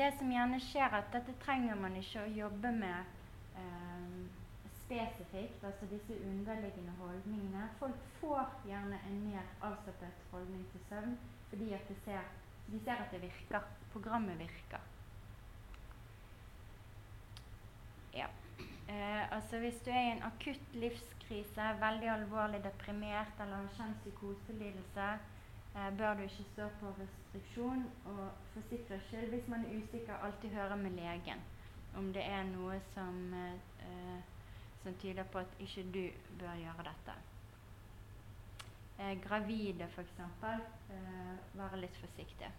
Det 0.00 0.10
som 0.18 0.34
gjerne 0.34 0.58
skjer, 0.66 0.98
at 0.98 1.14
dette 1.14 1.38
trenger 1.46 1.78
man 1.78 1.96
ikke 2.02 2.26
å 2.26 2.34
jobbe 2.40 2.74
med 2.82 3.14
eh, 3.62 4.20
spesifikt, 4.82 5.64
altså 5.70 5.86
disse 5.94 6.18
underliggende 6.26 6.98
holdningene. 6.98 7.70
Folk 7.78 8.10
får 8.18 8.58
gjerne 8.66 8.98
en 9.06 9.24
mer 9.28 9.54
avslappet 9.70 10.30
holdning 10.34 10.66
til 10.74 10.86
søvn 10.90 11.18
fordi 11.50 11.72
at 11.78 11.88
de 11.88 11.96
ser, 12.04 12.26
de 12.66 12.80
ser 12.84 13.02
at 13.04 13.12
det 13.12 13.22
virker. 13.22 13.66
Programmet 13.92 14.38
virker. 14.38 14.80
Ja. 18.14 18.26
Eh, 18.88 19.32
altså 19.32 19.58
Hvis 19.58 19.80
du 19.84 19.90
er 19.90 20.00
i 20.00 20.12
en 20.16 20.22
akutt 20.22 20.74
livskrise, 20.74 21.68
veldig 21.80 22.10
alvorlig 22.10 22.64
deprimert 22.64 23.40
eller 23.40 23.56
har 23.56 23.72
kjent 23.76 24.02
psykoselidelse, 24.04 25.08
eh, 25.76 25.90
bør 25.98 26.14
du 26.14 26.22
ikke 26.22 26.50
stå 26.52 26.68
på 26.80 26.94
restriksjon. 26.98 27.86
Og 28.04 28.28
for 28.52 28.60
sikkerhets 28.70 29.08
skyld, 29.08 29.28
hvis 29.28 29.48
man 29.48 29.64
er 29.64 29.82
usikker, 29.82 30.14
alltid 30.14 30.50
høre 30.50 30.76
med 30.76 30.90
legen 30.90 31.42
om 31.96 32.12
det 32.12 32.22
er 32.22 32.44
noe 32.44 32.80
som, 32.94 33.34
eh, 33.34 34.22
som 34.82 34.94
tyder 34.94 35.24
på 35.24 35.38
at 35.38 35.58
ikke 35.58 35.82
du 35.94 36.04
bør 36.38 36.54
gjøre 36.54 36.86
dette. 36.90 37.29
Eh, 39.00 39.14
gravide, 39.28 39.86
f.eks., 39.88 40.18
eh, 40.92 41.36
være 41.56 41.78
litt 41.80 41.96
forsiktige. 41.96 42.50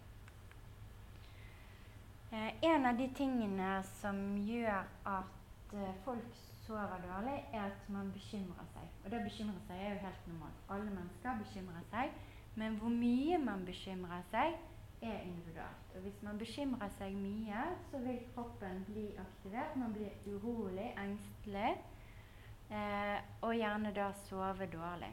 Eh, 2.32 2.64
en 2.64 2.86
av 2.86 2.98
de 2.98 3.06
tingene 3.14 3.76
som 4.00 4.18
gjør 4.42 4.88
at 5.06 5.76
eh, 5.78 5.94
folk 6.06 6.34
sover 6.64 7.04
dårlig, 7.06 7.38
er 7.54 7.68
at 7.68 7.90
man 7.94 8.10
bekymrer 8.16 8.66
seg. 8.74 8.90
Og 9.04 9.12
det 9.12 9.20
å 9.20 9.28
bekymre 9.28 9.62
seg 9.68 9.86
er 9.86 9.94
jo 9.94 10.02
helt 10.08 10.28
normalt. 10.32 10.66
Alle 10.74 10.90
mennesker 10.90 11.42
bekymrer 11.44 11.88
seg. 11.94 12.20
Men 12.58 12.82
hvor 12.82 12.90
mye 12.90 13.38
man 13.46 13.66
bekymrer 13.68 14.26
seg, 14.34 14.58
er 15.02 15.24
individuelt. 15.26 15.94
Og 15.96 16.02
hvis 16.02 16.22
man 16.26 16.42
bekymrer 16.42 16.90
seg 16.98 17.16
mye, 17.18 17.66
så 17.92 18.02
vil 18.02 18.18
kroppen 18.34 18.82
bli 18.90 19.08
aktivert. 19.22 19.76
Man 19.78 19.94
blir 19.94 20.14
urolig, 20.26 20.92
engstelig, 20.98 21.76
eh, 22.70 23.20
og 23.42 23.56
gjerne 23.58 23.94
da 23.94 24.10
sove 24.26 24.70
dårlig. 24.74 25.12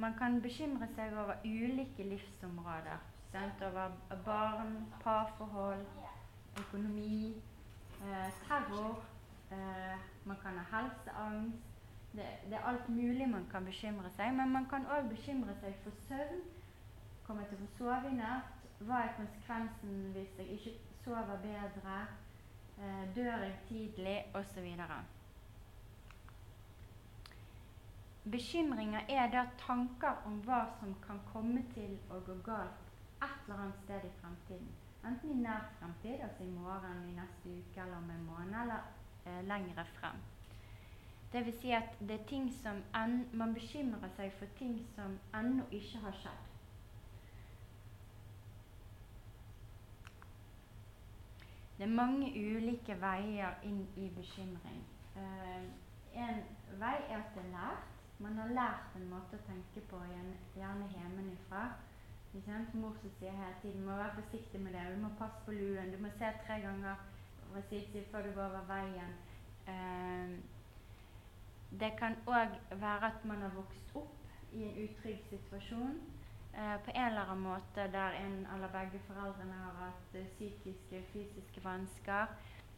Man 0.00 0.14
kan 0.18 0.40
bekymre 0.42 0.86
seg 0.96 1.12
over 1.12 1.42
ulike 1.44 2.04
livsområder. 2.08 3.00
Sant? 3.32 3.62
Over 3.62 3.90
barn, 4.24 4.76
parforhold, 5.02 5.84
økonomi, 6.58 7.42
eh, 8.02 8.30
terror. 8.46 9.04
Eh, 9.52 9.98
man 10.24 10.36
kan 10.42 10.58
ha 10.58 10.64
helseangst 10.76 11.70
det, 12.12 12.24
det, 12.44 12.54
er 12.54 12.64
alt 12.68 12.88
mulig 12.88 13.28
man 13.28 13.46
kan 13.50 13.64
bekymre 13.64 14.10
seg, 14.16 14.34
men 14.34 14.52
man 14.52 14.66
kan 14.70 14.86
òg 14.86 15.08
bekymre 15.10 15.54
seg 15.60 15.76
for 15.84 15.92
søvn. 16.08 16.40
Kommer 17.26 17.42
jeg 17.42 17.52
til 17.52 17.60
å 17.60 17.66
få 17.66 17.70
sove 17.78 18.10
i 18.10 18.16
natt? 18.18 18.66
Hva 18.80 19.04
er 19.04 19.16
konsekvensen 19.18 20.00
hvis 20.16 20.38
jeg 20.38 20.56
ikke 20.56 20.72
sover 21.04 21.38
bedre? 21.44 22.00
Eh, 22.80 23.04
dør 23.16 23.44
jeg 23.44 23.58
tidlig? 23.68 24.16
Osv. 24.34 24.66
Bekymringer 28.24 29.00
er 29.08 29.30
da 29.32 29.46
tanker 29.58 30.22
om 30.26 30.40
hva 30.44 30.60
som 30.78 30.92
kan 31.06 31.20
komme 31.32 31.62
til 31.74 31.96
å 32.12 32.20
gå 32.26 32.34
galt 32.44 32.90
et 33.24 33.46
eller 33.46 33.62
annet 33.62 33.78
sted 33.84 34.04
i 34.04 34.10
fremtiden. 34.20 34.68
Enten 35.04 35.30
i 35.30 35.42
nær 35.42 35.70
fremtid, 35.78 36.20
altså 36.20 36.44
i 36.44 36.50
morgen, 36.52 37.08
i 37.08 37.14
neste 37.16 37.48
uke 37.48 37.80
eller 37.80 37.96
om 37.96 38.10
en 38.10 38.26
måned, 38.26 38.56
eller 38.62 38.82
eh, 39.24 39.40
lengre 39.48 39.84
frem. 39.84 40.20
Det 41.32 41.44
vil 41.46 41.56
si 41.62 41.72
at 41.72 41.96
det 42.00 42.20
er 42.20 42.26
ting 42.28 42.50
som 42.62 42.82
en, 42.94 43.28
man 43.32 43.54
bekymrer 43.54 44.12
seg 44.16 44.32
for 44.38 44.52
ting 44.58 44.76
som 44.94 45.16
ennå 45.34 45.64
ikke 45.70 46.02
har 46.04 46.16
skjedd. 46.20 46.46
Det 51.78 51.86
er 51.88 51.94
mange 51.96 52.28
ulike 52.36 52.98
veier 53.00 53.56
inn 53.64 53.86
i 53.96 54.10
bekymring. 54.12 54.82
Eh, 55.16 55.64
en 56.20 56.42
vei 56.82 56.98
er 57.08 57.16
at 57.22 57.32
det 57.34 57.46
er 57.46 57.54
lært. 57.54 57.99
Man 58.20 58.38
har 58.38 58.50
lært 58.52 58.96
en 58.96 59.08
måte 59.08 59.38
å 59.38 59.46
tenke 59.46 59.80
på, 59.88 59.98
gjerne 60.56 60.88
hjemmefra. 60.92 61.62
Mor 62.30 62.94
som 63.00 63.10
sier 63.18 63.32
hele 63.34 63.56
tiden 63.62 63.86
må 63.86 63.96
være 63.96 64.20
forsiktig 64.20 64.60
med 64.60 64.76
det, 64.76 64.82
du 64.92 65.00
må 65.02 65.08
passe 65.18 65.40
på 65.46 65.54
luen, 65.56 65.90
du 65.90 65.98
må 65.98 66.12
se 66.18 66.28
tre 66.44 66.60
ganger 66.62 67.00
før 67.50 68.22
du 68.22 68.32
går 68.36 68.44
over 68.44 68.66
veien. 68.68 69.14
Eh, 69.66 70.36
det 71.80 71.90
kan 71.98 72.14
òg 72.26 72.54
være 72.70 73.06
at 73.06 73.24
man 73.24 73.42
har 73.42 73.56
vokst 73.56 73.96
opp 73.98 74.52
i 74.52 74.62
en 74.68 74.78
utrygg 74.84 75.24
situasjon 75.30 75.98
eh, 76.54 76.76
på 76.84 76.90
en 76.94 77.06
eller 77.06 77.32
annen 77.32 77.44
måte 77.44 77.88
der 77.92 78.20
en 78.20 78.46
eller 78.54 78.68
begge 78.68 79.00
foreldrene 79.08 79.58
har 79.64 79.76
hatt 79.86 80.14
eh, 80.14 80.30
psykiske 80.36 80.98
og 80.98 81.10
fysiske 81.12 81.64
vansker. 81.64 82.26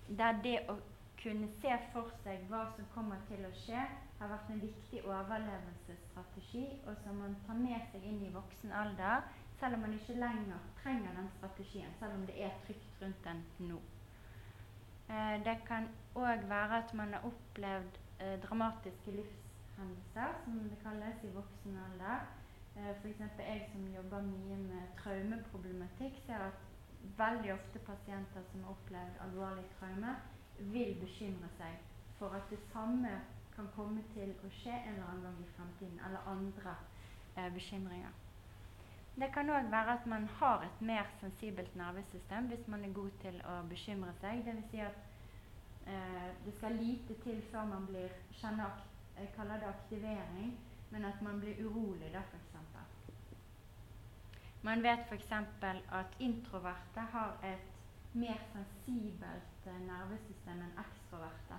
Der 0.09 0.41
det 0.45 0.59
å 0.69 0.79
kunne 1.23 1.49
se 1.61 1.77
for 1.93 2.11
seg 2.25 2.49
hva 2.51 2.65
som 2.77 2.89
kommer 2.95 3.21
til 3.29 3.45
å 3.47 3.53
skje, 3.65 3.85
har 4.23 4.31
vært 4.31 4.51
en 4.55 4.61
viktig 4.63 5.01
overlevelsesstrategi, 5.05 6.67
og 6.87 6.99
som 7.03 7.17
man 7.19 7.35
tar 7.47 7.59
med 7.59 7.89
seg 7.93 8.05
inn 8.07 8.21
i 8.23 8.35
voksen 8.35 8.75
alder, 8.83 9.25
selv 9.59 9.79
om 9.79 9.83
man 9.87 9.97
ikke 9.97 10.19
lenger 10.19 10.69
trenger 10.83 11.17
den 11.19 11.31
strategien, 11.39 11.91
selv 11.99 12.15
om 12.19 12.27
det 12.29 12.37
er 12.47 12.55
trygt 12.67 13.03
rundt 13.03 13.25
den 13.27 13.43
nå. 13.71 13.81
Eh, 15.11 15.37
det 15.47 15.57
kan 15.67 15.89
òg 16.15 16.47
være 16.55 16.79
at 16.85 16.95
man 16.95 17.15
har 17.15 17.27
opplevd 17.31 17.99
eh, 18.21 18.37
dramatiske 18.45 19.17
livshendelser, 19.19 20.39
som 20.45 20.63
det 20.71 20.79
kalles, 20.85 21.25
i 21.27 21.35
voksen 21.35 21.79
alder. 21.87 22.23
Eh, 22.77 22.91
F.eks. 22.95 23.21
jeg 23.39 23.69
som 23.73 23.87
jobber 23.97 24.23
mye 24.31 24.57
med 24.69 24.97
traumeproblematikk, 25.03 26.23
ser 26.27 26.47
at 26.51 26.63
veldig 27.19 27.53
ofte 27.59 27.79
pasienter 27.91 28.43
som 28.53 28.63
har 28.63 28.77
opplevd 28.77 29.23
alvorlig 29.27 29.67
traume, 29.79 30.17
vil 30.59 30.95
bekymre 31.01 31.49
seg 31.59 31.79
for 32.19 32.39
at 32.39 32.51
det 32.51 32.61
samme 32.73 33.17
kan 33.57 33.69
komme 33.77 34.03
til 34.15 34.35
å 34.45 34.51
skje 34.61 34.75
en 34.75 34.95
eller 34.95 35.09
annen 35.09 35.25
gang 35.27 35.41
i 35.43 35.55
fremtiden, 35.57 36.01
eller 36.07 36.29
andre 36.33 36.75
eh, 37.37 37.49
bekymringer. 37.55 38.21
Det 39.21 39.29
kan 39.33 39.51
òg 39.53 39.69
være 39.73 39.93
at 39.99 40.07
man 40.09 40.27
har 40.39 40.63
et 40.65 40.81
mer 40.81 41.09
sensibelt 41.21 41.75
nervesystem 41.77 42.47
hvis 42.49 42.69
man 42.69 42.85
er 42.85 42.95
god 42.97 43.11
til 43.21 43.43
å 43.45 43.59
bekymre 43.69 44.15
seg. 44.21 44.41
Dvs. 44.47 44.71
Si 44.71 44.81
at 44.81 44.97
eh, 45.87 46.31
det 46.47 46.55
skal 46.57 46.79
lite 46.81 47.19
til 47.25 47.43
før 47.51 47.69
man 47.75 47.87
blir 47.87 48.17
kjenner, 48.41 48.89
Jeg 49.13 49.29
kaller 49.37 49.59
det 49.61 49.67
aktivering, 49.69 50.55
men 50.91 51.05
at 51.05 51.23
man 51.23 51.41
blir 51.41 51.59
urolig, 51.61 52.09
da, 52.13 52.19
f.eks. 52.19 52.53
Man 54.63 54.83
vet 54.83 55.05
f.eks. 55.11 55.33
at 55.91 56.17
introverte 56.19 57.01
har 57.13 57.37
et 57.45 58.15
mer 58.15 58.41
sensibelt 58.53 59.67
eh, 59.67 59.79
nervesystem 59.87 60.65
enn 60.65 60.81
ekstroverte. 60.85 61.59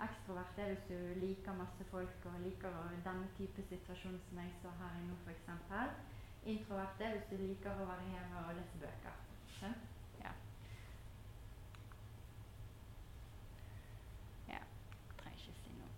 Ekstrovert 0.00 0.58
er 0.58 0.66
hvis 0.72 0.84
du 0.88 1.20
liker 1.20 1.52
masse 1.58 1.84
folk 1.90 2.26
og 2.30 2.40
liker 2.44 2.74
denne 3.04 3.28
type 3.38 3.62
situasjon 3.68 4.20
som 4.28 4.38
jeg 4.38 4.52
står 4.60 4.76
her 4.80 4.98
i 4.98 5.06
nå, 5.08 5.16
f.eks. 5.24 5.48
Introvert 6.44 7.00
er 7.00 7.16
hvis 7.16 7.26
du 7.30 7.36
liker 7.40 7.80
å 7.82 7.86
være 7.88 8.04
hjemme 8.12 8.44
og 8.46 8.54
lese 8.60 8.82
bøker. 8.82 9.16
Ja. 9.62 9.72
ja. 10.20 10.32
ja. 14.52 14.62
Trenger 15.18 15.42
ikke 15.42 15.56
si 15.64 15.74
noe. 15.80 15.90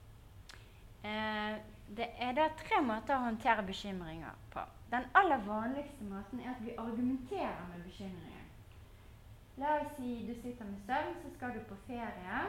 Eh, 1.10 1.60
det 2.00 2.08
er 2.24 2.32
da 2.40 2.48
tre 2.62 2.80
måter 2.86 3.18
å 3.18 3.26
håndtere 3.26 3.66
bekymringer 3.68 4.40
på. 4.54 4.64
Den 4.90 5.06
aller 5.20 5.44
vanligste 5.44 6.08
måten 6.08 6.40
er 6.40 6.54
at 6.54 6.64
vi 6.64 6.78
argumenterer 6.78 7.68
med 7.74 7.84
bekymringen. 7.84 8.48
La 9.60 9.76
oss 9.76 9.92
si 9.98 10.16
du 10.24 10.32
sitter 10.34 10.64
med 10.64 10.80
søvn, 10.88 11.16
så 11.22 11.30
skal 11.36 11.54
du 11.54 11.60
på 11.68 11.76
ferie, 11.86 12.42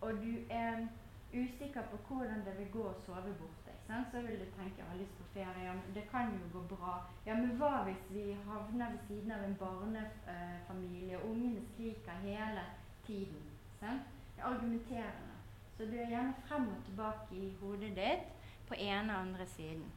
og 0.00 0.22
du 0.22 0.32
er 0.50 0.86
usikker 1.32 1.82
på 1.90 1.96
hvordan 2.08 2.44
det 2.46 2.54
vil 2.58 2.70
gå 2.72 2.84
å 2.88 2.94
sove 3.06 3.34
borte. 3.40 3.74
Så 3.88 4.20
vil 4.20 4.36
du 4.40 4.44
tenke 4.52 4.82
jeg 4.82 4.88
har 4.88 4.98
lyst 5.00 5.16
på 5.16 5.26
ferie, 5.32 5.64
ja, 5.64 5.74
det 5.94 6.04
kan 6.10 6.32
jo 6.32 6.48
gå 6.52 6.62
bra. 6.76 6.98
Ja, 7.26 7.34
men 7.34 7.54
hva 7.56 7.84
hvis 7.86 8.04
vi 8.12 8.36
havner 8.46 8.92
ved 8.92 9.06
siden 9.08 9.32
av 9.32 9.44
en 9.44 9.56
barnefamilie, 9.60 11.16
og 11.18 11.30
ungene 11.30 11.62
skriker 11.72 12.20
hele 12.24 12.64
tiden? 13.06 13.48
Sant? 13.80 14.10
Det 14.36 14.42
er 14.42 14.50
argumenterende. 14.50 15.38
Så 15.76 15.86
du 15.86 15.96
er 15.96 16.10
gjerne 16.10 16.34
frem 16.46 16.68
og 16.68 16.84
tilbake 16.84 17.34
i 17.34 17.56
hodet 17.60 17.94
ditt 17.96 18.28
på 18.68 18.74
ene 18.74 19.14
og 19.14 19.20
andre 19.20 19.46
siden. 19.46 19.88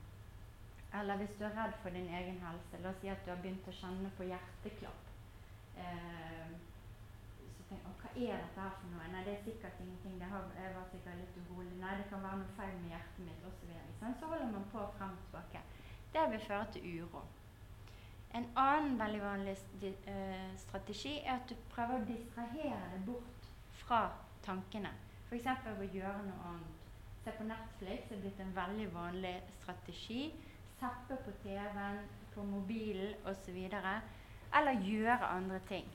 Eller 1.00 1.18
hvis 1.18 1.36
du 1.40 1.44
er 1.46 1.56
redd 1.56 1.74
for 1.82 1.90
din 1.90 2.08
egen 2.08 2.40
helse, 2.46 2.80
la 2.84 2.90
oss 2.90 3.00
si 3.02 3.08
at 3.08 3.22
du 3.26 3.32
har 3.32 3.40
begynt 3.44 3.68
å 3.68 3.76
kjenne 3.76 4.10
på 4.18 4.28
hjerteklapp. 4.28 5.12
Eh, 5.80 6.50
så 7.58 7.68
tenk, 7.70 7.86
å, 7.88 7.94
hva 8.01 8.01
er 8.16 8.40
dette 8.42 8.64
her 8.64 8.74
for 8.80 8.90
noe? 8.92 9.10
Nei, 9.12 9.22
det 9.26 9.34
er 9.36 9.44
sikkert 9.46 9.80
ingenting. 9.84 10.18
Det 10.22 10.30
har, 10.32 10.48
jeg 10.58 10.74
var 10.76 10.88
sikkert 10.92 11.20
litt 11.20 11.38
urolig. 11.42 11.76
Nei, 11.82 11.94
det 12.00 12.08
kan 12.10 12.24
være 12.26 12.40
noe 12.42 12.56
feil 12.58 12.74
med 12.80 12.96
hjertet 12.96 13.22
mitt 13.28 13.46
osv. 13.50 13.70
Så, 14.00 14.12
så 14.20 14.32
holder 14.32 14.52
man 14.52 14.66
på 14.74 14.88
frem 14.98 15.14
og 15.16 15.24
tilbake. 15.28 15.64
Det 16.14 16.26
vil 16.34 16.44
føre 16.48 16.66
til 16.74 16.90
uro. 17.02 17.24
En 18.36 18.48
annen 18.56 19.00
veldig 19.00 19.22
vanlig 19.22 19.56
uh, 20.08 20.52
strategi 20.58 21.18
er 21.20 21.34
at 21.34 21.50
du 21.50 21.56
prøver 21.74 22.00
å 22.00 22.08
distrahere 22.08 22.84
deg 22.94 23.08
bort 23.08 23.50
fra 23.82 24.06
tankene. 24.46 24.94
F.eks. 25.28 25.50
ved 25.66 25.84
å 25.84 25.90
gjøre 25.98 26.28
noe 26.28 26.54
annet. 26.54 26.78
Se 27.22 27.34
på 27.38 27.46
Netflix 27.46 28.12
er 28.12 28.22
blitt 28.24 28.40
en 28.42 28.56
veldig 28.56 28.88
vanlig 28.96 29.36
strategi. 29.60 30.32
Zappe 30.80 31.20
på 31.26 31.34
TV-en, 31.44 32.00
på 32.34 32.44
mobilen 32.48 33.14
osv. 33.30 33.58
Eller 34.58 34.88
gjøre 34.88 35.28
andre 35.28 35.60
ting. 35.68 35.88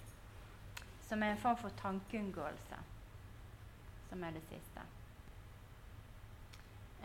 Som 1.06 1.22
er 1.22 1.32
en 1.32 1.38
form 1.38 1.56
for 1.56 1.68
tankeunngåelse. 1.82 2.82
Som 4.10 4.24
er 4.24 4.30
det 4.30 4.42
siste. 4.50 4.86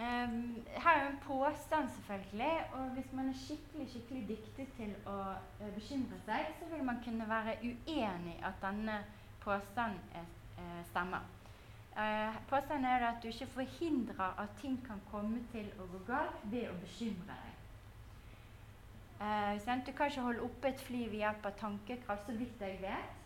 Um, 0.02 0.64
her 0.78 0.92
er 0.92 1.04
jo 1.04 1.10
en 1.10 1.20
påstand, 1.22 1.90
selvfølgelig. 1.90 2.60
Og 2.74 2.90
hvis 2.90 3.14
man 3.14 3.30
er 3.30 3.34
skikkelig 3.34 3.90
skikkelig 3.90 4.24
dyktig 4.30 4.68
til 4.78 4.96
å 5.06 5.18
uh, 5.60 5.68
bekymre 5.76 6.18
seg, 6.26 6.48
så 6.60 6.70
vil 6.72 6.84
man 6.88 7.02
kunne 7.06 7.28
være 7.30 7.58
uenig 7.62 8.38
at 8.48 8.58
denne 8.64 8.98
påstanden 9.44 10.00
er, 10.18 10.26
uh, 10.58 10.82
stemmer. 10.90 11.28
Uh, 11.94 12.40
påstanden 12.50 12.90
er 12.90 13.08
at 13.12 13.22
du 13.24 13.28
ikke 13.28 13.52
forhindrer 13.54 14.42
at 14.42 14.58
ting 14.62 14.80
kan 14.88 15.02
komme 15.12 15.44
til 15.52 15.70
å 15.78 15.90
gå 15.94 16.04
galt 16.08 16.50
ved 16.50 16.70
å 16.72 16.78
bekymre 16.82 17.36
deg. 17.36 17.48
du 19.86 19.92
kan 19.94 20.08
ikke 20.10 20.22
holde 20.22 20.42
oppe 20.42 20.68
et 20.68 20.82
fly 20.82 21.04
ved 21.12 21.20
hjelp 21.22 21.46
av 21.46 21.58
tankekraft, 21.60 22.26
så 22.26 22.32
vidt 22.32 22.62
jeg 22.62 22.80
vet. 22.82 23.21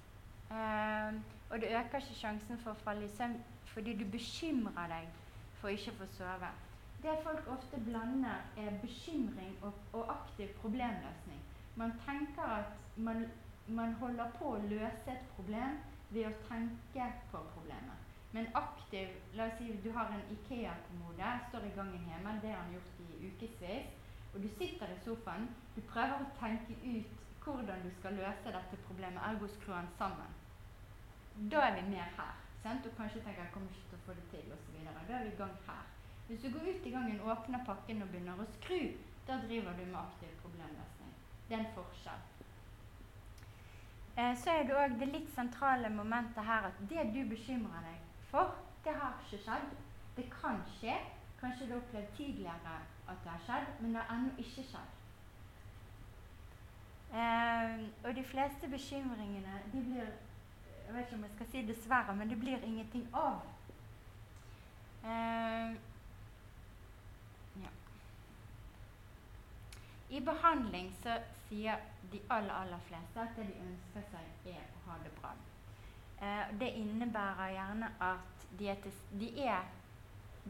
Og 0.50 1.62
det 1.62 1.70
øker 1.70 1.98
ikke 1.98 2.20
sjansen 2.20 2.58
for 2.64 2.72
å 2.72 2.84
falle 2.84 3.06
i 3.06 3.16
søvn 3.18 3.38
fordi 3.74 3.96
du 3.98 4.06
bekymrer 4.12 4.88
deg 4.92 5.10
for 5.60 5.74
ikke 5.74 5.92
å 5.92 6.00
få 6.00 6.08
sove. 6.18 6.52
Det 7.04 7.16
folk 7.24 7.48
ofte 7.54 7.80
blander, 7.86 8.46
er 8.58 8.78
bekymring 8.82 9.58
og, 9.62 9.74
og 9.94 10.12
aktiv 10.14 10.54
problemløsning. 10.62 11.42
Man 11.76 11.92
tenker 12.06 12.44
at 12.44 12.72
man, 12.96 13.26
man, 13.68 13.94
holder 13.94 14.32
på 14.40 14.54
å 14.56 14.62
løse 14.70 15.12
et 15.12 15.28
problem 15.36 15.78
ved 16.10 16.30
å 16.30 16.34
tenke 16.48 17.10
på 17.32 17.42
problemet. 17.54 18.02
Men 18.32 18.48
aktiv 18.56 19.12
La 19.34 19.50
oss 19.50 19.60
si 19.60 19.76
du 19.84 19.92
har 19.96 20.12
en 20.12 20.24
Ikea-kommode, 20.38 21.30
står 21.50 21.68
i 21.68 21.76
gangen 21.76 22.08
hjemme, 22.10 22.40
det 22.42 22.52
har 22.52 22.64
han 22.64 22.74
gjort 22.74 23.04
i 23.04 23.30
ukevis, 23.30 23.92
og 24.34 24.42
du 24.44 24.50
sitter 24.58 24.92
i 24.92 25.00
sofaen, 25.04 25.48
du 25.76 25.82
prøver 25.82 26.20
å 26.20 26.32
tenke 26.40 26.76
ut 26.84 27.25
hvordan 27.54 27.84
du 27.84 27.92
skal 28.00 28.18
løse 28.20 28.54
dette 28.58 28.82
problemet, 28.88 29.22
ergo 29.30 29.48
skru 29.48 29.74
den 29.74 29.90
sammen. 29.98 30.32
Da 31.52 31.66
er 31.68 31.76
vi 31.76 31.90
mer 31.90 32.10
her. 32.18 32.36
Sant? 32.64 32.86
Og 32.86 32.98
kanskje 32.98 33.22
tenker 33.22 33.44
jeg 33.44 33.54
kommer 33.54 33.70
ikke 33.70 33.90
til 33.90 34.00
å 34.00 34.06
få 34.06 34.16
det 34.20 34.26
til, 34.32 34.54
osv. 34.56 34.78
Da 34.86 35.18
er 35.18 35.28
vi 35.28 35.34
i 35.34 35.40
gang 35.42 35.58
her. 35.68 35.84
Hvis 36.28 36.42
du 36.42 36.50
går 36.54 36.70
ut 36.70 36.86
i 36.86 36.94
gangen, 36.96 37.22
åpner 37.22 37.66
pakken 37.66 38.02
og 38.02 38.10
begynner 38.14 38.40
å 38.42 38.48
skru, 38.56 38.80
da 39.28 39.38
driver 39.44 39.78
du 39.78 39.84
med 39.86 40.00
aktiv 40.00 40.32
problemløsning. 40.42 41.12
Det 41.50 41.58
er 41.58 41.62
en 41.62 41.76
forskjell. 41.76 42.24
Eh, 44.18 44.34
så 44.42 44.50
er 44.50 44.64
det 44.66 44.78
òg 44.80 44.98
det 45.00 45.12
litt 45.12 45.30
sentrale 45.36 45.90
momentet 45.94 46.48
her 46.50 46.70
at 46.70 46.82
det 46.90 47.04
du 47.14 47.22
bekymrer 47.30 47.86
deg 47.90 48.04
for, 48.32 48.56
det 48.86 48.94
har 48.96 49.18
ikke 49.22 49.44
skjedd. 49.44 49.74
Det 50.18 50.26
kan 50.32 50.62
skje. 50.78 50.96
Kanskje 51.40 51.68
du 51.68 51.74
har 51.76 51.82
opplevd 51.82 52.14
tidligere 52.18 52.78
at 53.12 53.18
det 53.24 53.32
har 53.32 53.42
skjedd, 53.46 53.74
men 53.82 53.94
det 53.94 54.02
har 54.02 54.16
ennå 54.16 54.32
ikke 54.42 54.64
skjedd. 54.72 54.94
Eh, 57.14 57.84
og 58.04 58.16
de 58.16 58.24
fleste 58.24 58.68
bekymringene 58.68 59.60
de 59.74 59.84
blir 59.84 60.08
Jeg 60.86 60.94
vet 60.94 61.06
ikke 61.06 61.16
om 61.16 61.24
jeg 61.24 61.32
skal 61.36 61.48
si 61.52 61.62
dessverre, 61.66 62.16
men 62.16 62.30
det 62.30 62.40
blir 62.40 62.62
ingenting 62.64 63.08
av. 63.14 63.40
Eh, 65.06 65.76
I 70.10 70.22
behandling 70.22 70.92
så 71.04 71.18
sier 71.48 71.82
de 72.12 72.20
aller, 72.30 72.54
aller 72.54 72.84
fleste 72.88 73.20
at 73.22 73.34
det 73.36 73.48
de 73.50 73.56
ønsker 73.66 74.06
seg, 74.12 74.28
er 74.54 74.62
å 74.62 74.84
ha 74.86 74.98
det 75.04 75.12
bra. 75.18 75.32
Eh, 76.22 76.54
det 76.62 76.70
innebærer 76.80 77.56
gjerne 77.56 77.90
at 78.00 78.46
de 78.60 78.70
er, 78.72 78.78
til, 78.84 79.00
de 79.20 79.32
er, 79.44 79.66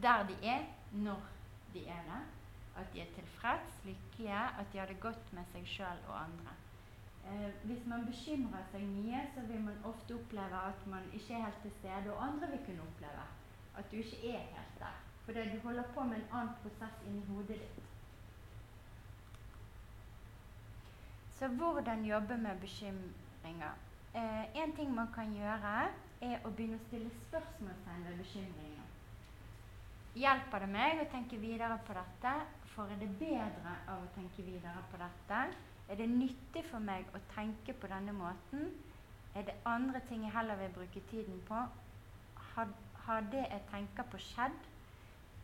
der 0.02 0.26
de 0.28 0.36
er, 0.46 0.66
når 0.92 1.24
de 1.74 1.86
er 1.88 2.04
det. 2.10 2.20
At 2.76 2.92
de 2.92 3.00
er 3.00 3.12
tilfreds, 3.14 3.80
lykkelige, 3.84 4.42
at 4.60 4.72
de 4.72 4.78
har 4.78 4.86
det 4.86 5.00
godt 5.00 5.32
med 5.32 5.44
seg 5.52 5.66
sjøl 5.66 6.02
og 6.08 6.16
andre. 6.20 6.56
Eh, 7.26 7.50
hvis 7.64 7.86
man 7.86 8.06
bekymrer 8.06 8.62
seg 8.72 8.84
mye, 8.86 9.22
så 9.34 9.40
vil 9.48 9.60
man 9.60 9.84
ofte 9.84 10.14
oppleve 10.14 10.60
at 10.68 10.86
man 10.86 11.08
ikke 11.12 11.34
er 11.34 11.44
helt 11.44 11.62
til 11.62 11.72
stede, 11.78 12.12
og 12.12 12.22
andre 12.26 12.50
vil 12.52 12.64
kunne 12.66 12.86
oppleve 12.90 13.26
at 13.76 13.90
du 13.90 13.96
ikke 13.96 14.32
er 14.34 14.38
helt 14.38 14.78
der. 14.78 15.00
Fordi 15.24 15.48
du 15.50 15.60
holder 15.62 15.82
på 15.94 16.04
med 16.04 16.16
en 16.16 16.28
annen 16.32 16.54
prosess 16.62 17.02
inni 17.06 17.24
hodet 17.28 17.48
ditt. 17.48 17.82
Så 21.38 21.48
hvordan 21.48 22.04
jobbe 22.04 22.36
med 22.36 22.60
bekymringer? 22.60 23.72
Eh, 24.14 24.62
en 24.62 24.76
ting 24.76 24.94
man 24.94 25.12
kan 25.14 25.34
gjøre, 25.34 25.88
er 26.20 26.44
å 26.44 26.50
begynne 26.50 26.78
å 26.78 26.84
stille 26.86 27.10
spørsmålstegn 27.26 28.06
ved 28.08 28.22
bekymringer. 28.22 28.86
Hjelper 30.16 30.64
det 30.64 30.68
meg 30.72 31.02
å 31.02 31.10
tenke 31.12 31.36
videre 31.36 31.76
på 31.84 31.92
dette? 31.98 32.32
Får 32.76 32.92
er 32.92 33.00
det 33.00 33.08
bedre 33.18 33.72
av 33.88 34.04
å 34.04 34.12
tenke 34.14 34.44
videre 34.44 34.84
på 34.92 35.00
dette? 35.00 35.40
Er 35.88 35.98
det 35.98 36.08
nyttig 36.12 36.62
for 36.68 36.84
meg 36.84 37.08
å 37.16 37.22
tenke 37.32 37.72
på 37.72 37.88
denne 37.88 38.12
måten? 38.12 38.70
Er 39.34 39.48
det 39.48 39.56
andre 39.64 40.00
ting 40.08 40.22
jeg 40.26 40.34
heller 40.36 40.60
vil 40.60 40.74
bruke 40.76 41.02
tiden 41.10 41.40
på? 41.48 41.62
Har, 42.52 42.72
har 43.08 43.28
det 43.32 43.46
jeg 43.46 43.66
tenker 43.72 44.08
på, 44.12 44.20
skjedd? 44.20 44.70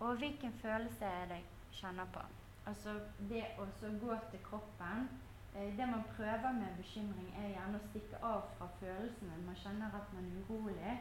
Og 0.00 0.20
hvilken 0.20 0.52
følelse 0.60 1.08
er 1.08 1.28
det 1.32 1.40
jeg 1.40 1.80
kjenner 1.80 2.08
på? 2.14 2.24
Altså 2.70 2.94
det 3.32 3.46
å 3.58 3.66
gå 3.80 4.16
til 4.30 4.42
kroppen 4.46 5.08
Eh, 5.54 5.76
det 5.76 5.86
man 5.86 6.04
prøver 6.16 6.52
med 6.52 6.76
bekymring, 6.76 7.28
er 7.36 7.48
gjerne 7.54 7.76
å 7.76 7.88
stikke 7.90 8.20
av 8.24 8.46
fra 8.56 8.68
følelsene. 8.78 9.40
Man 9.46 9.58
kjenner 9.60 9.96
at 9.98 10.14
man 10.16 10.28
er 10.30 10.38
urolig. 10.40 10.94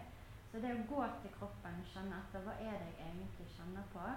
Så 0.52 0.60
det 0.60 0.74
å 0.76 0.82
gå 0.90 1.06
til 1.22 1.32
kroppen 1.38 1.78
og 1.80 1.92
kjenne 1.94 2.18
etter 2.20 2.44
hva 2.44 2.56
er 2.60 2.74
det 2.82 2.90
jeg 2.90 3.06
egentlig 3.14 3.48
kjenner 3.54 3.86
på, 3.94 4.10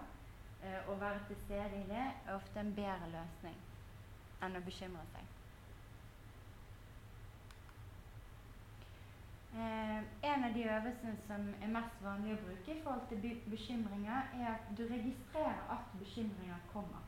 eh, 0.64 0.88
og 0.88 1.00
være 1.00 1.22
til 1.28 1.36
stede 1.44 1.80
i 1.80 1.86
det, 1.92 2.04
er 2.26 2.34
ofte 2.34 2.60
en 2.60 2.74
bedre 2.74 3.08
løsning 3.12 3.56
enn 4.44 4.58
å 4.58 4.66
bekymre 4.66 5.06
seg. 5.14 5.30
Eh, 9.54 9.98
en 10.30 10.44
av 10.44 10.54
de 10.54 10.64
øvelsene 10.76 11.16
som 11.26 11.42
er 11.62 11.74
mest 11.76 12.00
vanlig 12.02 12.34
å 12.34 12.40
bruke 12.42 12.72
i 12.74 12.80
forhold 12.82 13.04
til 13.10 13.40
bekymringer, 13.50 14.32
er 14.40 14.48
at 14.56 14.70
du 14.78 14.82
registrerer 14.90 15.60
at 15.76 15.92
bekymringer 16.00 16.64
kommer. 16.72 17.04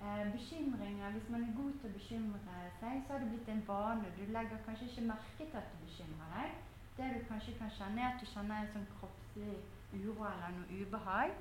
Eh, 0.00 0.32
bekymringer, 0.32 1.10
Hvis 1.10 1.28
man 1.28 1.42
er 1.44 1.56
god 1.56 1.72
til 1.80 1.90
å 1.90 1.96
bekymre 1.98 2.38
seg, 2.80 3.02
så 3.06 3.12
har 3.12 3.18
det 3.20 3.28
blitt 3.28 3.48
en 3.48 3.66
vane. 3.68 4.14
Du 4.18 4.24
legger 4.24 4.64
kanskje 4.66 4.88
ikke 4.88 5.08
merke 5.12 5.44
til 5.50 5.60
at 5.60 5.68
du 5.72 5.76
bekymrer 5.84 6.32
deg. 6.38 6.56
Det 6.96 7.10
du 7.14 7.20
kanskje 7.28 7.58
kan 7.58 7.70
kjenne, 7.78 8.00
er 8.00 8.14
at 8.14 8.20
du 8.20 8.26
kjenner 8.26 8.56
en 8.56 8.72
sånn 8.72 8.88
kroppslig 8.96 9.54
uro 9.92 10.24
eller 10.32 10.56
noe 10.56 10.80
ubehag. 10.80 11.36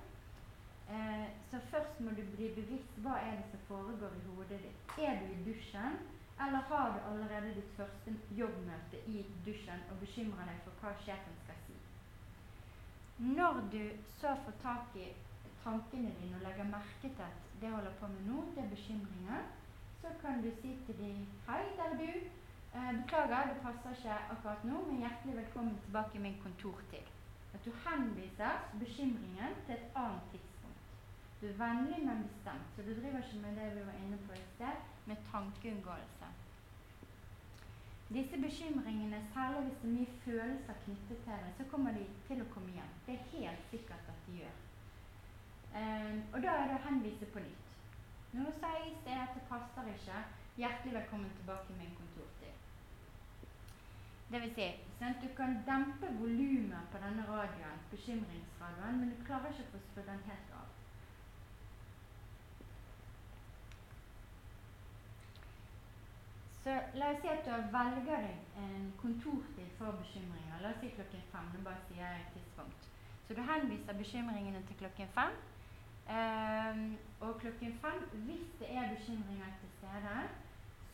Eh, 0.92 1.28
så 1.50 1.60
først 1.72 2.00
må 2.00 2.10
du 2.10 2.24
bli 2.36 2.48
bevisst 2.56 2.98
hva 3.04 3.14
er 3.24 3.38
det 3.40 3.46
som 3.52 3.62
foregår 3.68 4.16
i 4.18 4.24
hodet 4.28 4.58
ditt. 4.64 4.98
Er 5.00 5.22
du 5.22 5.30
i 5.32 5.44
dusjen, 5.46 5.94
eller 6.46 6.66
har 6.72 6.92
du 6.96 7.00
allerede 7.12 7.54
ditt 7.56 7.72
første 7.78 8.16
jobbmøte 8.40 9.00
i 9.14 9.22
dusjen 9.46 9.86
og 9.92 10.02
bekymrer 10.02 10.50
deg 10.52 10.60
for 10.66 10.82
hva 10.82 10.92
sjefen 11.06 11.38
skal 11.44 11.62
si? 11.68 11.78
Når 13.38 13.62
du 13.72 13.84
så 14.18 14.36
får 14.44 14.60
tak 14.66 15.00
i 15.00 15.08
tankene 15.64 16.12
dine 16.20 16.36
og 16.42 16.46
legger 16.48 16.70
merke 16.74 17.08
til 17.08 17.24
at 17.30 17.50
det 17.62 17.72
holder 17.72 17.98
på 18.00 18.12
med 18.12 18.28
nå, 18.28 18.44
det 18.56 18.64
er 18.66 18.76
bekymringer, 18.76 19.50
så 20.02 20.14
kan 20.22 20.44
du 20.44 20.52
si 20.62 20.76
til 20.86 20.98
dem 20.98 21.26
Hei, 21.48 21.64
der 21.78 21.90
er 21.94 21.98
du. 22.04 22.12
Eh, 22.76 22.94
beklager, 23.02 23.54
det 23.54 23.64
passer 23.64 23.96
ikke 23.96 24.20
akkurat 24.36 24.64
nå, 24.64 24.86
men 24.90 25.04
hjertelig 25.06 25.36
velkommen 25.44 25.80
tilbake 25.86 26.18
i 26.18 26.26
min 26.28 26.40
kontortid. 26.44 27.12
At 27.54 27.66
du 27.66 27.72
henviser 27.86 28.64
bekymringen 28.80 29.62
til 29.66 29.76
et 29.76 29.88
annet 29.96 30.32
tidspunkt. 30.32 30.51
Du 31.42 31.48
er 31.48 31.58
vennlig, 31.66 32.00
men 32.06 32.28
bestemt. 32.30 32.68
Så 32.76 32.82
du 32.88 32.92
driver 33.02 33.18
ikke 33.24 33.44
med 33.46 33.56
det 33.60 33.68
vi 33.76 33.86
var 33.86 33.98
inne 34.04 34.18
på 34.26 34.34
i 34.34 34.46
sted, 34.56 34.76
med 35.06 35.18
tankeunngåelse. 35.32 36.28
Disse 38.14 38.38
bekymringene, 38.42 39.28
særlig 39.34 39.62
hvis 39.62 39.78
det 39.82 39.90
er 39.90 39.96
mye 39.98 40.20
følelser 40.26 40.74
knyttet 40.84 41.18
til 41.24 41.34
det, 41.44 41.52
så 41.58 41.64
kommer 41.72 41.92
de 41.98 42.04
til 42.28 42.42
å 42.44 42.50
komme 42.54 42.70
igjen. 42.74 42.92
Det 43.06 43.14
er 43.16 43.30
helt 43.32 43.64
sikkert 43.72 44.12
at 44.14 44.20
de 44.26 44.36
gjør. 44.42 44.58
Um, 45.82 46.18
og 46.34 46.38
da 46.44 46.56
er 46.60 46.68
det 46.70 46.76
å 46.78 46.86
henvise 46.88 47.30
på 47.34 47.44
nytt. 47.46 47.72
Nå 48.34 48.52
sa 48.60 48.74
jeg 48.76 48.92
i 48.92 48.98
sted 49.00 49.24
at 49.24 49.34
det 49.38 49.46
passer 49.54 49.90
ikke. 49.94 50.20
Hjertelig 50.60 50.94
velkommen 51.00 51.32
tilbake 51.40 51.78
med 51.78 51.88
en 51.88 51.96
kontortid. 52.02 52.68
Det 54.32 54.44
vil 54.44 54.54
si, 54.60 54.68
at 55.08 55.24
Du 55.24 55.30
kan 55.40 55.58
dempe 55.72 56.14
volumet 56.20 56.92
på 56.92 57.02
denne 57.06 57.26
radioen, 57.32 57.82
bekymringsradioen, 57.96 59.00
men 59.00 59.10
du 59.16 59.26
klarer 59.26 59.56
ikke 59.56 59.82
å 59.82 59.88
få 59.96 60.06
den 60.12 60.24
helt 60.30 60.54
av. 60.60 60.81
Så 66.64 66.74
la 66.94 67.08
oss 67.12 67.22
si 67.22 67.30
at 67.30 67.46
du 67.46 67.70
velger 67.74 68.26
deg 68.26 68.58
en 68.64 68.90
kontortid 69.02 69.70
for 69.78 69.96
bekymringer. 70.02 70.60
La 70.62 70.74
oss 70.74 70.82
si 70.82 70.92
klokken 70.98 71.24
fem. 71.32 71.48
Nå 71.54 71.62
bare 71.66 71.86
sier 71.88 72.04
jeg 72.04 72.20
et 72.22 72.36
tidspunkt. 72.36 72.90
Så 73.26 73.38
du 73.38 73.42
henviser 73.48 73.98
bekymringene 74.04 74.62
til 74.68 74.78
klokken 74.82 75.10
fem. 75.16 75.34
Um, 76.18 76.84
og 77.26 77.40
klokken 77.42 77.74
fem, 77.82 78.00
hvis 78.28 78.46
det 78.60 78.70
er 78.78 78.94
bekymringer 78.94 79.50
til 79.62 79.70
stede, 79.78 80.16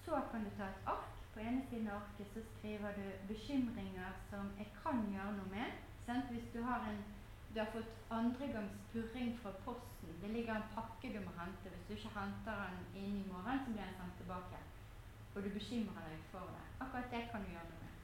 så 0.06 0.22
kan 0.32 0.46
du 0.46 0.50
ta 0.58 0.70
et 0.72 0.88
ark. 0.96 1.12
På 1.34 1.44
ene 1.44 1.62
siden 1.70 1.92
av 1.92 2.00
arket 2.00 2.32
så 2.34 2.46
skriver 2.54 2.96
du 3.00 3.06
bekymringer 3.34 4.16
som 4.30 4.48
jeg 4.62 4.70
kan 4.84 5.04
gjøre 5.12 5.36
noe 5.40 5.50
med. 5.52 5.84
Sant? 6.06 6.32
Hvis 6.32 6.48
du 6.54 6.64
har, 6.70 6.88
en, 6.92 7.04
du 7.54 7.60
har 7.60 7.70
fått 7.76 7.92
andregangs 8.20 8.80
purring 8.94 9.36
fra 9.42 9.52
posten, 9.66 10.16
det 10.22 10.32
ligger 10.38 10.56
en 10.56 10.72
pakke 10.76 11.12
du 11.14 11.20
må 11.28 11.36
hente. 11.42 11.76
Hvis 11.76 11.86
du 11.88 11.94
ikke 11.98 12.16
henter 12.20 12.64
den 12.64 13.04
inn 13.04 13.22
i 13.22 13.30
morgen, 13.34 13.60
så 13.66 13.76
blir 13.76 13.84
den 13.84 14.00
sendt 14.00 14.20
tilbake. 14.24 14.64
Og 15.38 15.44
du 15.44 15.50
bekymrer 15.50 16.06
deg 16.10 16.22
for 16.32 16.40
det. 16.40 16.62
Akkurat 16.82 17.12
det 17.12 17.20
kan 17.32 17.44
du 17.46 17.50
gjøre 17.52 17.66
noe 17.70 17.82
med. 17.82 17.98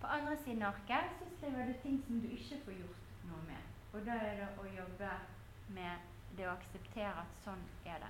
På 0.00 0.06
andre 0.06 0.36
siden 0.44 0.62
av 0.62 0.68
arket 0.74 1.10
så 1.18 1.26
skriver 1.36 1.66
du 1.66 1.72
ting 1.82 1.98
som 2.06 2.20
du 2.20 2.28
ikke 2.36 2.60
får 2.64 2.72
gjort 2.72 3.10
noe 3.28 3.40
med. 3.48 3.66
Og 3.92 4.06
da 4.06 4.14
er 4.28 4.38
det 4.38 4.46
å 4.62 4.64
jobbe 4.76 5.10
med 5.76 6.06
det 6.38 6.46
å 6.48 6.54
akseptere 6.54 7.10
at 7.20 7.34
sånn 7.44 7.66
er 7.84 8.00
det. 8.04 8.08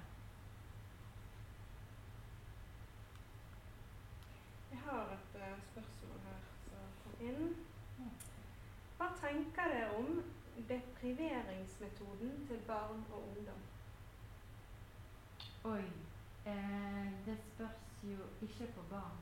Jeg 4.70 4.84
har 4.84 5.10
et 5.16 5.34
uh, 5.40 5.56
spørsmål 5.72 6.20
her 6.28 6.44
som 6.68 6.92
kom 7.02 7.24
inn. 7.26 7.50
Hva 9.00 9.08
tenker 9.18 9.74
dere 9.74 9.98
om 9.98 10.22
depriveringsmetoden 10.70 12.38
til 12.46 12.62
barn 12.70 13.02
og 13.10 13.26
ungdom? 13.32 13.66
Oi. 15.72 15.82
Eh, 16.46 17.19
ikke 18.42 18.72
på 18.74 18.82
barn. 18.90 19.18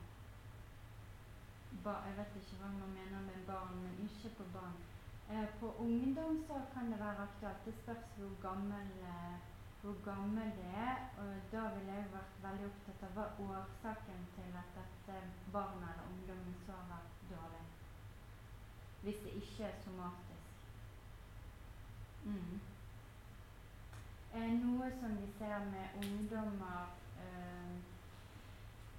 Ba, 1.83 1.93
jeg 2.07 2.17
vet 2.17 2.35
ikke 2.39 2.59
hva 2.61 2.69
man 2.75 2.93
mener 2.99 3.21
med 3.29 3.45
barn, 3.47 3.75
men 3.83 3.99
ikke 4.07 4.31
på 4.37 4.45
barn. 4.53 4.77
Eh, 5.29 5.47
på 5.59 5.75
ungdom 5.85 6.43
så 6.47 6.61
kan 6.73 6.91
det 6.91 6.99
være 6.99 7.25
aktuelt. 7.27 7.65
Det 7.65 7.73
spørs 7.81 8.05
hvor 8.17 8.33
gammel, 8.47 8.87
eh, 9.13 9.35
hvor 9.81 9.95
gammel 10.05 10.49
det 10.59 10.71
er. 10.89 10.95
Og 11.21 11.29
da 11.51 11.61
ville 11.75 11.93
jeg 11.97 12.13
vært 12.13 12.39
veldig 12.45 12.65
opptatt 12.71 13.03
av 13.07 13.13
hva 13.17 13.27
årsaken 13.49 14.25
til 14.35 14.57
at 14.61 14.73
dette 14.79 15.19
barnet 15.53 15.89
eller 15.91 16.09
ungdommen 16.11 16.55
sover 16.65 17.01
dårlig. 17.31 17.65
Hvis 19.03 19.21
det 19.23 19.31
ikke 19.41 19.63
er 19.63 19.81
somatisk. 19.83 20.49
Mm. 22.25 22.59
Eh, 24.33 24.51
noe 24.63 24.91
som 24.99 25.15
vi 25.21 25.27
ser 25.37 25.59
med 25.71 26.03
ungdommer 26.03 26.89
eh, 27.21 27.88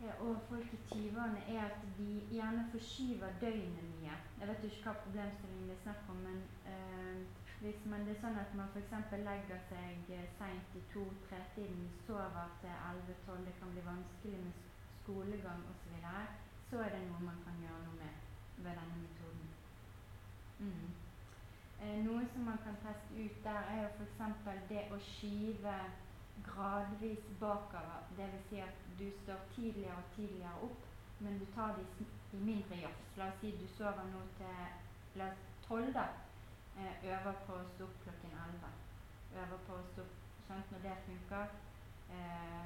og 0.08 0.36
folk 0.48 0.72
i 0.72 0.78
20-årene, 0.90 1.40
er 1.54 1.64
at 1.64 1.80
de 1.98 2.22
gjerne 2.30 2.68
forskyver 2.72 3.26
døgnet 3.40 3.84
mye. 3.92 4.14
Jeg 4.40 4.48
vet 4.48 4.64
ikke 4.64 4.82
hva 4.84 4.92
problemstillingen 5.04 5.68
det 5.68 5.76
er 5.76 5.82
snakk 5.82 6.08
om, 6.08 6.16
men 6.28 6.38
øh, 6.72 7.26
hvis 7.60 7.80
man, 7.90 8.06
det 8.06 8.14
er 8.14 8.22
sånn 8.22 8.38
at 8.40 8.54
man 8.56 8.70
f.eks. 8.72 8.94
legger 9.26 9.60
seg 9.68 10.12
eh, 10.16 10.28
seint 10.38 10.76
i 10.80 10.82
to-tre-tiden, 10.94 11.90
sover 12.06 12.54
til 12.62 12.72
11-12, 12.72 13.44
det 13.48 13.54
kan 13.58 13.74
bli 13.74 13.84
vanskelig 13.90 14.40
med 14.46 14.64
skolegang 15.02 15.66
osv., 15.68 15.82
så, 15.82 15.92
videre, 15.92 16.24
så 16.70 16.80
er 16.86 16.96
det 16.96 17.02
noe 17.10 17.26
man 17.28 17.44
kan 17.44 17.60
gjøre 17.60 17.84
noe 17.84 17.98
med 18.00 18.28
ved 18.64 18.80
denne 18.80 18.96
metoden. 19.02 19.48
Mm. 20.60 20.88
Eh, 21.80 21.98
noe 22.06 22.24
som 22.32 22.48
man 22.48 22.62
kan 22.64 22.80
teste 22.86 23.24
ut 23.24 23.44
der, 23.44 23.60
er 23.74 23.82
jo 23.82 23.92
f.eks. 23.98 24.48
det 24.72 24.86
å 24.96 25.02
skyve 25.10 25.76
gradvis 26.46 27.24
bakover. 27.40 28.00
Dvs. 28.16 28.48
Si 28.48 28.61
at 28.61 28.81
du 28.98 29.11
står 29.22 29.44
tidligere 29.55 29.96
og 29.96 30.14
tidligere 30.16 30.62
opp, 30.62 30.87
men 31.20 31.38
du 31.38 31.46
tar 31.55 31.76
det 31.76 31.87
i 32.33 32.37
mindre 32.37 32.76
jafs. 32.76 33.16
La 33.16 33.29
oss 33.29 33.40
si 33.40 33.53
du 33.61 33.66
sover 33.76 34.05
nå 34.12 34.24
til 34.38 35.24
tolv, 35.68 35.92
da. 35.94 36.07
Eh, 36.79 37.05
øver 37.05 37.33
på 37.46 37.57
å 37.59 37.64
stå 37.74 37.85
opp 37.85 38.03
klokken 38.05 38.37
elleve. 38.44 38.70
Øver 39.42 39.59
på 39.66 39.76
å 39.76 39.87
stå 39.92 40.03
opp 40.03 40.20
skjønt 40.46 40.70
når 40.72 40.81
det 40.87 40.96
funker. 41.07 41.53
Eh, 42.16 42.64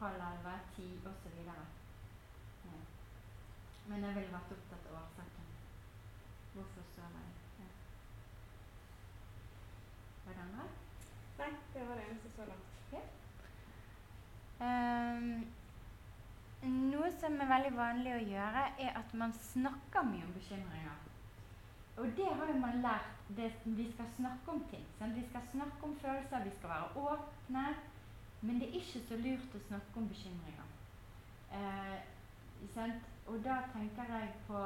halv 0.00 0.22
elleve, 0.28 0.54
ti 0.76 0.86
osv. 1.10 1.36
Ja. 1.46 1.58
Men 3.88 4.04
jeg 4.04 4.14
ville 4.14 4.32
vært 4.32 4.56
opptatt 4.56 4.88
av 4.90 4.98
årsaken. 5.02 5.52
Hvorfor 6.54 6.88
sover 6.94 7.22
jeg? 7.26 7.36
Ja. 7.60 7.68
Var 10.24 10.38
det 10.38 10.44
andre? 10.48 10.68
Nei, 11.38 11.52
det 11.74 11.88
var 11.88 11.94
det 11.94 12.08
eneste 12.08 12.36
så 12.36 12.50
langt. 12.50 12.69
Um, 14.60 15.28
noe 16.62 17.10
som 17.20 17.38
er 17.40 17.48
veldig 17.48 17.70
vanlig 17.76 18.12
å 18.16 18.24
gjøre, 18.32 18.64
er 18.84 18.98
at 19.00 19.14
man 19.16 19.32
snakker 19.32 20.04
mye 20.08 20.26
om 20.26 20.34
bekymringer. 20.36 20.98
Og 22.00 22.12
det 22.16 22.26
har 22.26 22.52
jo 22.52 22.58
man 22.60 22.82
lært. 22.84 23.16
Det, 23.36 23.52
vi 23.64 23.86
skal 23.92 24.06
snakke 24.16 24.50
om 24.50 24.60
ting. 24.70 24.84
Sant? 24.98 25.16
Vi 25.16 25.24
skal 25.28 25.42
snakke 25.52 25.86
om 25.86 25.96
følelser, 26.02 26.44
vi 26.44 26.52
skal 26.58 26.72
være 26.74 27.04
åpne. 27.08 27.64
Men 28.40 28.60
det 28.60 28.68
er 28.68 28.78
ikke 28.80 29.02
så 29.08 29.18
lurt 29.20 29.56
å 29.56 29.60
snakke 29.66 30.00
om 30.00 30.08
bekymringer. 30.08 30.70
Eh, 31.52 31.98
og 33.26 33.36
da 33.44 33.58
tenker 33.72 34.14
jeg 34.14 34.32
på 34.46 34.62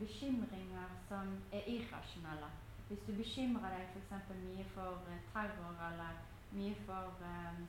bekymringer 0.00 0.92
som 1.08 1.32
er 1.52 1.68
irrasjonelle. 1.76 2.50
Hvis 2.88 3.04
du 3.06 3.12
bekymrer 3.16 3.76
deg 3.76 3.96
f.eks. 3.96 4.30
mye 4.44 4.64
for 4.74 5.08
eh, 5.08 5.24
terror 5.32 5.80
eller 5.88 6.20
mye 6.54 6.74
for 6.86 7.14
um, 7.20 7.64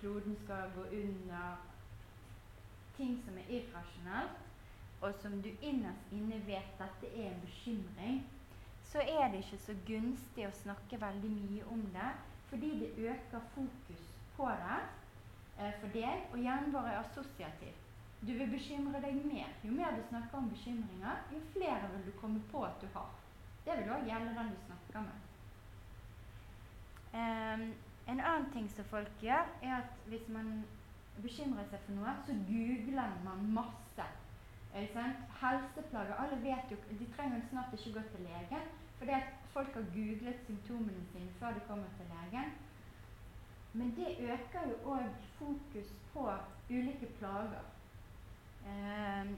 kloden 0.00 0.36
skal 0.44 0.70
gå 0.74 0.84
under, 1.00 1.56
ting 2.96 3.18
som 3.24 3.38
er 3.38 3.50
irrasjonelt, 3.58 4.38
og 5.00 5.14
som 5.22 5.42
du 5.42 5.48
innerst 5.62 6.12
inne 6.12 6.40
vet 6.46 6.78
dette 6.78 7.10
er 7.14 7.30
en 7.30 7.42
bekymring, 7.44 8.22
så 8.84 8.98
er 8.98 9.28
det 9.30 9.44
ikke 9.44 9.60
så 9.62 9.74
gunstig 9.86 10.46
å 10.48 10.54
snakke 10.62 10.98
veldig 11.00 11.30
mye 11.30 11.66
om 11.70 11.82
det, 11.94 12.08
fordi 12.48 12.70
det 12.80 13.10
øker 13.10 13.50
fokus 13.54 14.06
på 14.36 14.48
det. 14.62 14.78
eh, 15.58 15.72
for 15.80 15.90
deg, 15.90 16.26
og 16.32 16.38
hjernen 16.38 16.72
vår 16.72 16.86
er 16.86 16.98
assosiativ. 17.00 17.74
Du 18.20 18.32
vil 18.32 18.50
bekymre 18.50 19.00
deg 19.02 19.16
mer. 19.26 19.50
Jo 19.64 19.72
mer 19.74 19.96
du 19.96 20.02
snakker 20.08 20.38
om 20.38 20.50
bekymringer, 20.50 21.24
jo 21.32 21.40
flere 21.52 21.90
vil 21.94 22.06
du 22.06 22.12
komme 22.20 22.42
på 22.50 22.62
at 22.64 22.78
du 22.80 22.86
har. 22.94 23.10
Det 23.66 23.74
vil 23.78 23.90
òg 23.90 24.06
gjelde 24.06 24.34
den 24.38 24.52
du 24.54 24.60
snakker 24.66 25.00
med. 25.08 25.26
Um, 27.18 27.74
en 28.08 28.20
annen 28.20 28.50
ting 28.52 28.70
som 28.72 28.84
folk 28.84 29.10
gjør, 29.20 29.48
er 29.62 29.74
at 29.76 29.90
hvis 30.06 30.28
man 30.32 30.64
bekymrer 31.22 31.66
seg 31.70 31.82
for 31.84 31.98
noe, 31.98 32.14
så 32.26 32.36
googler 32.48 33.18
man 33.24 33.44
masse. 33.58 34.06
Helseplager 34.78 36.14
Alle 36.20 36.36
vet 36.42 36.70
jo 36.70 36.76
De 37.00 37.06
trenger 37.16 37.40
snart 37.50 37.72
ikke 37.74 37.92
gå 37.92 38.02
til 38.12 38.26
legen, 38.28 38.66
fordi 38.98 39.10
at 39.16 39.30
folk 39.52 39.74
har 39.74 39.86
googlet 39.94 40.40
symptomene 40.46 41.04
sine 41.12 41.30
før 41.38 41.54
de 41.56 41.60
kommer 41.68 41.86
til 41.96 42.10
legen. 42.14 42.52
Men 43.72 43.94
det 43.96 44.16
øker 44.20 44.68
jo 44.70 44.94
òg 44.94 45.08
fokus 45.38 45.92
på 46.12 46.30
ulike 46.70 47.06
plager. 47.18 47.64
Um, 48.66 49.36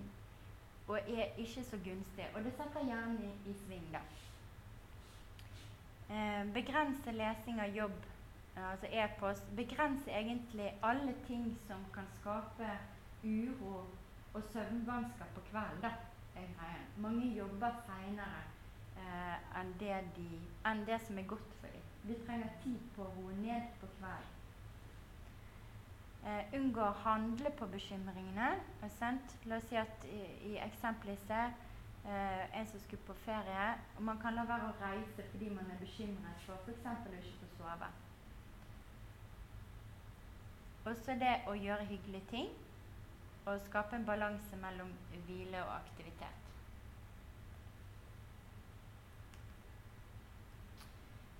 og 0.89 0.99
er 0.99 1.25
ikke 1.39 1.64
så 1.64 1.79
gunstig. 1.85 2.27
Og 2.35 2.45
det 2.45 2.53
setter 2.53 2.85
hjernen 2.85 3.18
i, 3.25 3.51
i 3.51 3.55
sving, 3.64 3.87
da. 3.93 4.03
Um, 6.11 6.53
begrense 6.53 7.12
lesing 7.12 7.61
av 7.61 7.77
jobb, 7.77 7.99
altså 8.57 8.87
e-post. 8.93 9.57
begrenser 9.57 10.17
egentlig 10.19 10.79
alle 10.83 11.15
ting 11.27 11.59
som 11.67 11.85
kan 11.95 12.07
skape 12.21 12.71
uro 13.25 13.87
og 14.35 14.43
søvnvansker 14.53 15.25
på 15.35 15.41
kvelden. 15.41 15.83
da, 15.83 15.91
er 16.35 16.41
greien. 16.41 16.87
Mange 16.97 17.27
jobber 17.35 17.71
seinere 17.87 18.43
eh, 18.97 19.61
enn, 19.61 19.75
enn 20.67 20.87
det 20.87 21.01
som 21.07 21.19
er 21.19 21.27
godt 21.27 21.55
for 21.61 21.67
dem. 21.67 21.83
Vi 22.03 22.15
trenger 22.27 22.49
tid 22.63 22.79
på 22.97 23.03
å 23.03 23.15
roe 23.17 23.35
ned 23.43 23.63
på 23.81 23.87
kvelden. 23.99 24.37
Eh, 26.21 26.55
unngå 26.59 26.83
å 26.85 27.01
handle 27.05 27.51
på 27.57 27.67
bekymringene. 27.67 28.51
La 29.49 29.57
oss 29.57 29.69
si 29.69 29.77
at 29.81 30.05
i, 30.05 30.21
i 30.53 30.57
eksempelet 30.61 31.19
ser 31.27 31.55
uh, 32.05 32.45
en 32.59 32.67
som 32.69 32.81
skulle 32.81 33.07
på 33.07 33.17
ferie 33.25 33.71
og 33.97 34.03
Man 34.03 34.21
kan 34.21 34.37
la 34.37 34.45
være 34.49 34.69
å 34.69 34.77
reise 34.83 35.25
fordi 35.33 35.49
man 35.49 35.71
er 35.73 35.81
bekymret 35.81 36.45
for 36.45 36.61
f.eks. 36.67 36.85
å 36.85 37.17
ikke 37.17 37.41
få 37.41 37.51
sove. 37.63 37.89
Også 40.89 41.16
det 41.20 41.33
å 41.49 41.57
gjøre 41.59 41.85
hyggelige 41.91 42.26
ting 42.31 42.53
og 43.47 43.61
skape 43.66 43.97
en 43.97 44.07
balanse 44.07 44.57
mellom 44.57 44.93
hvile 45.26 45.61
og 45.64 45.74
aktivitet. 45.74 46.49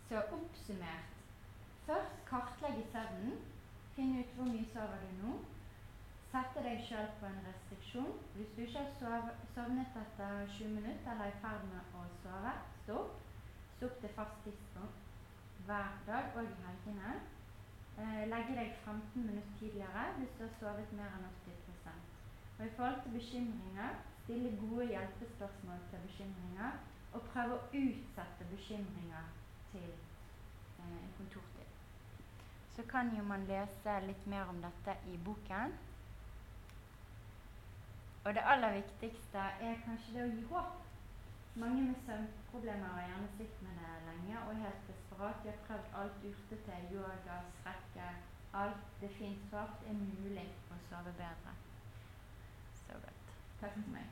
Så 0.09 0.21
oppsummert 0.37 1.17
først 1.87 2.21
kartlegge 2.29 2.85
søvnen 2.93 3.41
Finn 3.95 4.13
ut 4.21 4.31
hvor 4.37 4.47
mye 4.49 4.67
sover 4.73 5.01
du 5.05 5.09
nå. 5.21 5.33
Sette 6.31 6.63
deg 6.63 6.79
sjøl 6.87 7.09
på 7.19 7.27
en 7.27 7.41
restriksjon. 7.47 8.13
Hvis 8.37 8.53
du 8.55 8.61
ikke 8.63 8.85
har 9.03 9.27
sovnet 9.55 9.97
etter 10.03 10.47
20 10.55 10.71
minutter 10.77 11.11
eller 11.11 11.27
er 11.27 11.35
i 11.35 11.41
ferd 11.43 11.67
med 11.73 11.97
å 11.99 12.05
sove, 12.23 12.55
stopp. 12.85 13.17
Stopp 13.75 13.99
til 14.01 14.15
fast 14.15 14.39
tidspunkt 14.47 15.03
hver 15.67 15.99
dag 16.07 16.31
og 16.37 16.47
i 16.47 16.55
helgene. 16.63 17.17
Eh, 17.99 18.23
legge 18.33 18.57
deg 18.57 18.77
15 18.85 19.27
minutter 19.27 19.59
tidligere 19.59 20.05
hvis 20.19 20.37
du 20.39 20.45
har 20.45 20.55
sovet 20.61 20.93
mer 20.93 21.17
enn 21.19 21.27
80 21.49 21.91
Og 22.59 22.67
I 22.67 22.71
forhold 22.77 23.03
til 23.03 23.13
bekymringer, 23.19 23.99
stille 24.23 24.57
gode 24.61 24.87
hjelpespørsmål 24.87 25.83
til 25.91 26.07
bekymringer. 26.07 26.79
Og 27.13 27.27
prøve 27.33 27.57
å 27.59 27.67
utsette 27.75 28.51
bekymringer 28.55 29.33
til 29.73 29.91
eh, 29.91 31.07
kontortid 31.19 31.71
så 32.81 32.87
kan 32.89 33.17
jo 33.17 33.23
man 33.25 33.45
lese 33.45 33.95
litt 34.07 34.27
mer 34.27 34.49
om 34.49 34.61
dette 34.63 34.95
i 35.13 35.17
boken. 35.25 35.73
Og 38.25 38.35
det 38.35 38.45
aller 38.53 38.73
viktigste 38.79 39.43
er 39.67 39.83
kanskje 39.85 40.15
det 40.15 40.23
å 40.25 40.31
gi 40.31 40.45
håp. 40.53 40.79
Mange 41.61 41.83
med 41.89 41.99
søvnproblemer 42.07 42.95
har 42.95 43.09
gjerne 43.09 43.29
sittet 43.37 43.63
med 43.67 43.81
det 43.83 43.95
lenge 44.07 44.43
og 44.47 44.63
helt 44.63 44.89
helt 44.89 45.00
brak, 45.21 45.39
jeg 45.45 45.53
har 45.57 45.63
prøvd 45.67 45.87
alt 46.01 46.19
urtetøy, 46.29 46.81
yoga, 46.97 47.37
strekke 47.59 48.09
Alt 48.55 48.85
det 49.01 49.11
fins 49.19 49.43
svart 49.49 49.83
er 49.89 49.93
mulig 49.93 50.49
å 50.75 50.79
sove 50.89 51.13
bedre. 51.21 51.53
Så 52.81 52.93
godt. 53.05 53.23
Takk 53.61 53.75
for 53.77 53.91
meg. 53.95 54.09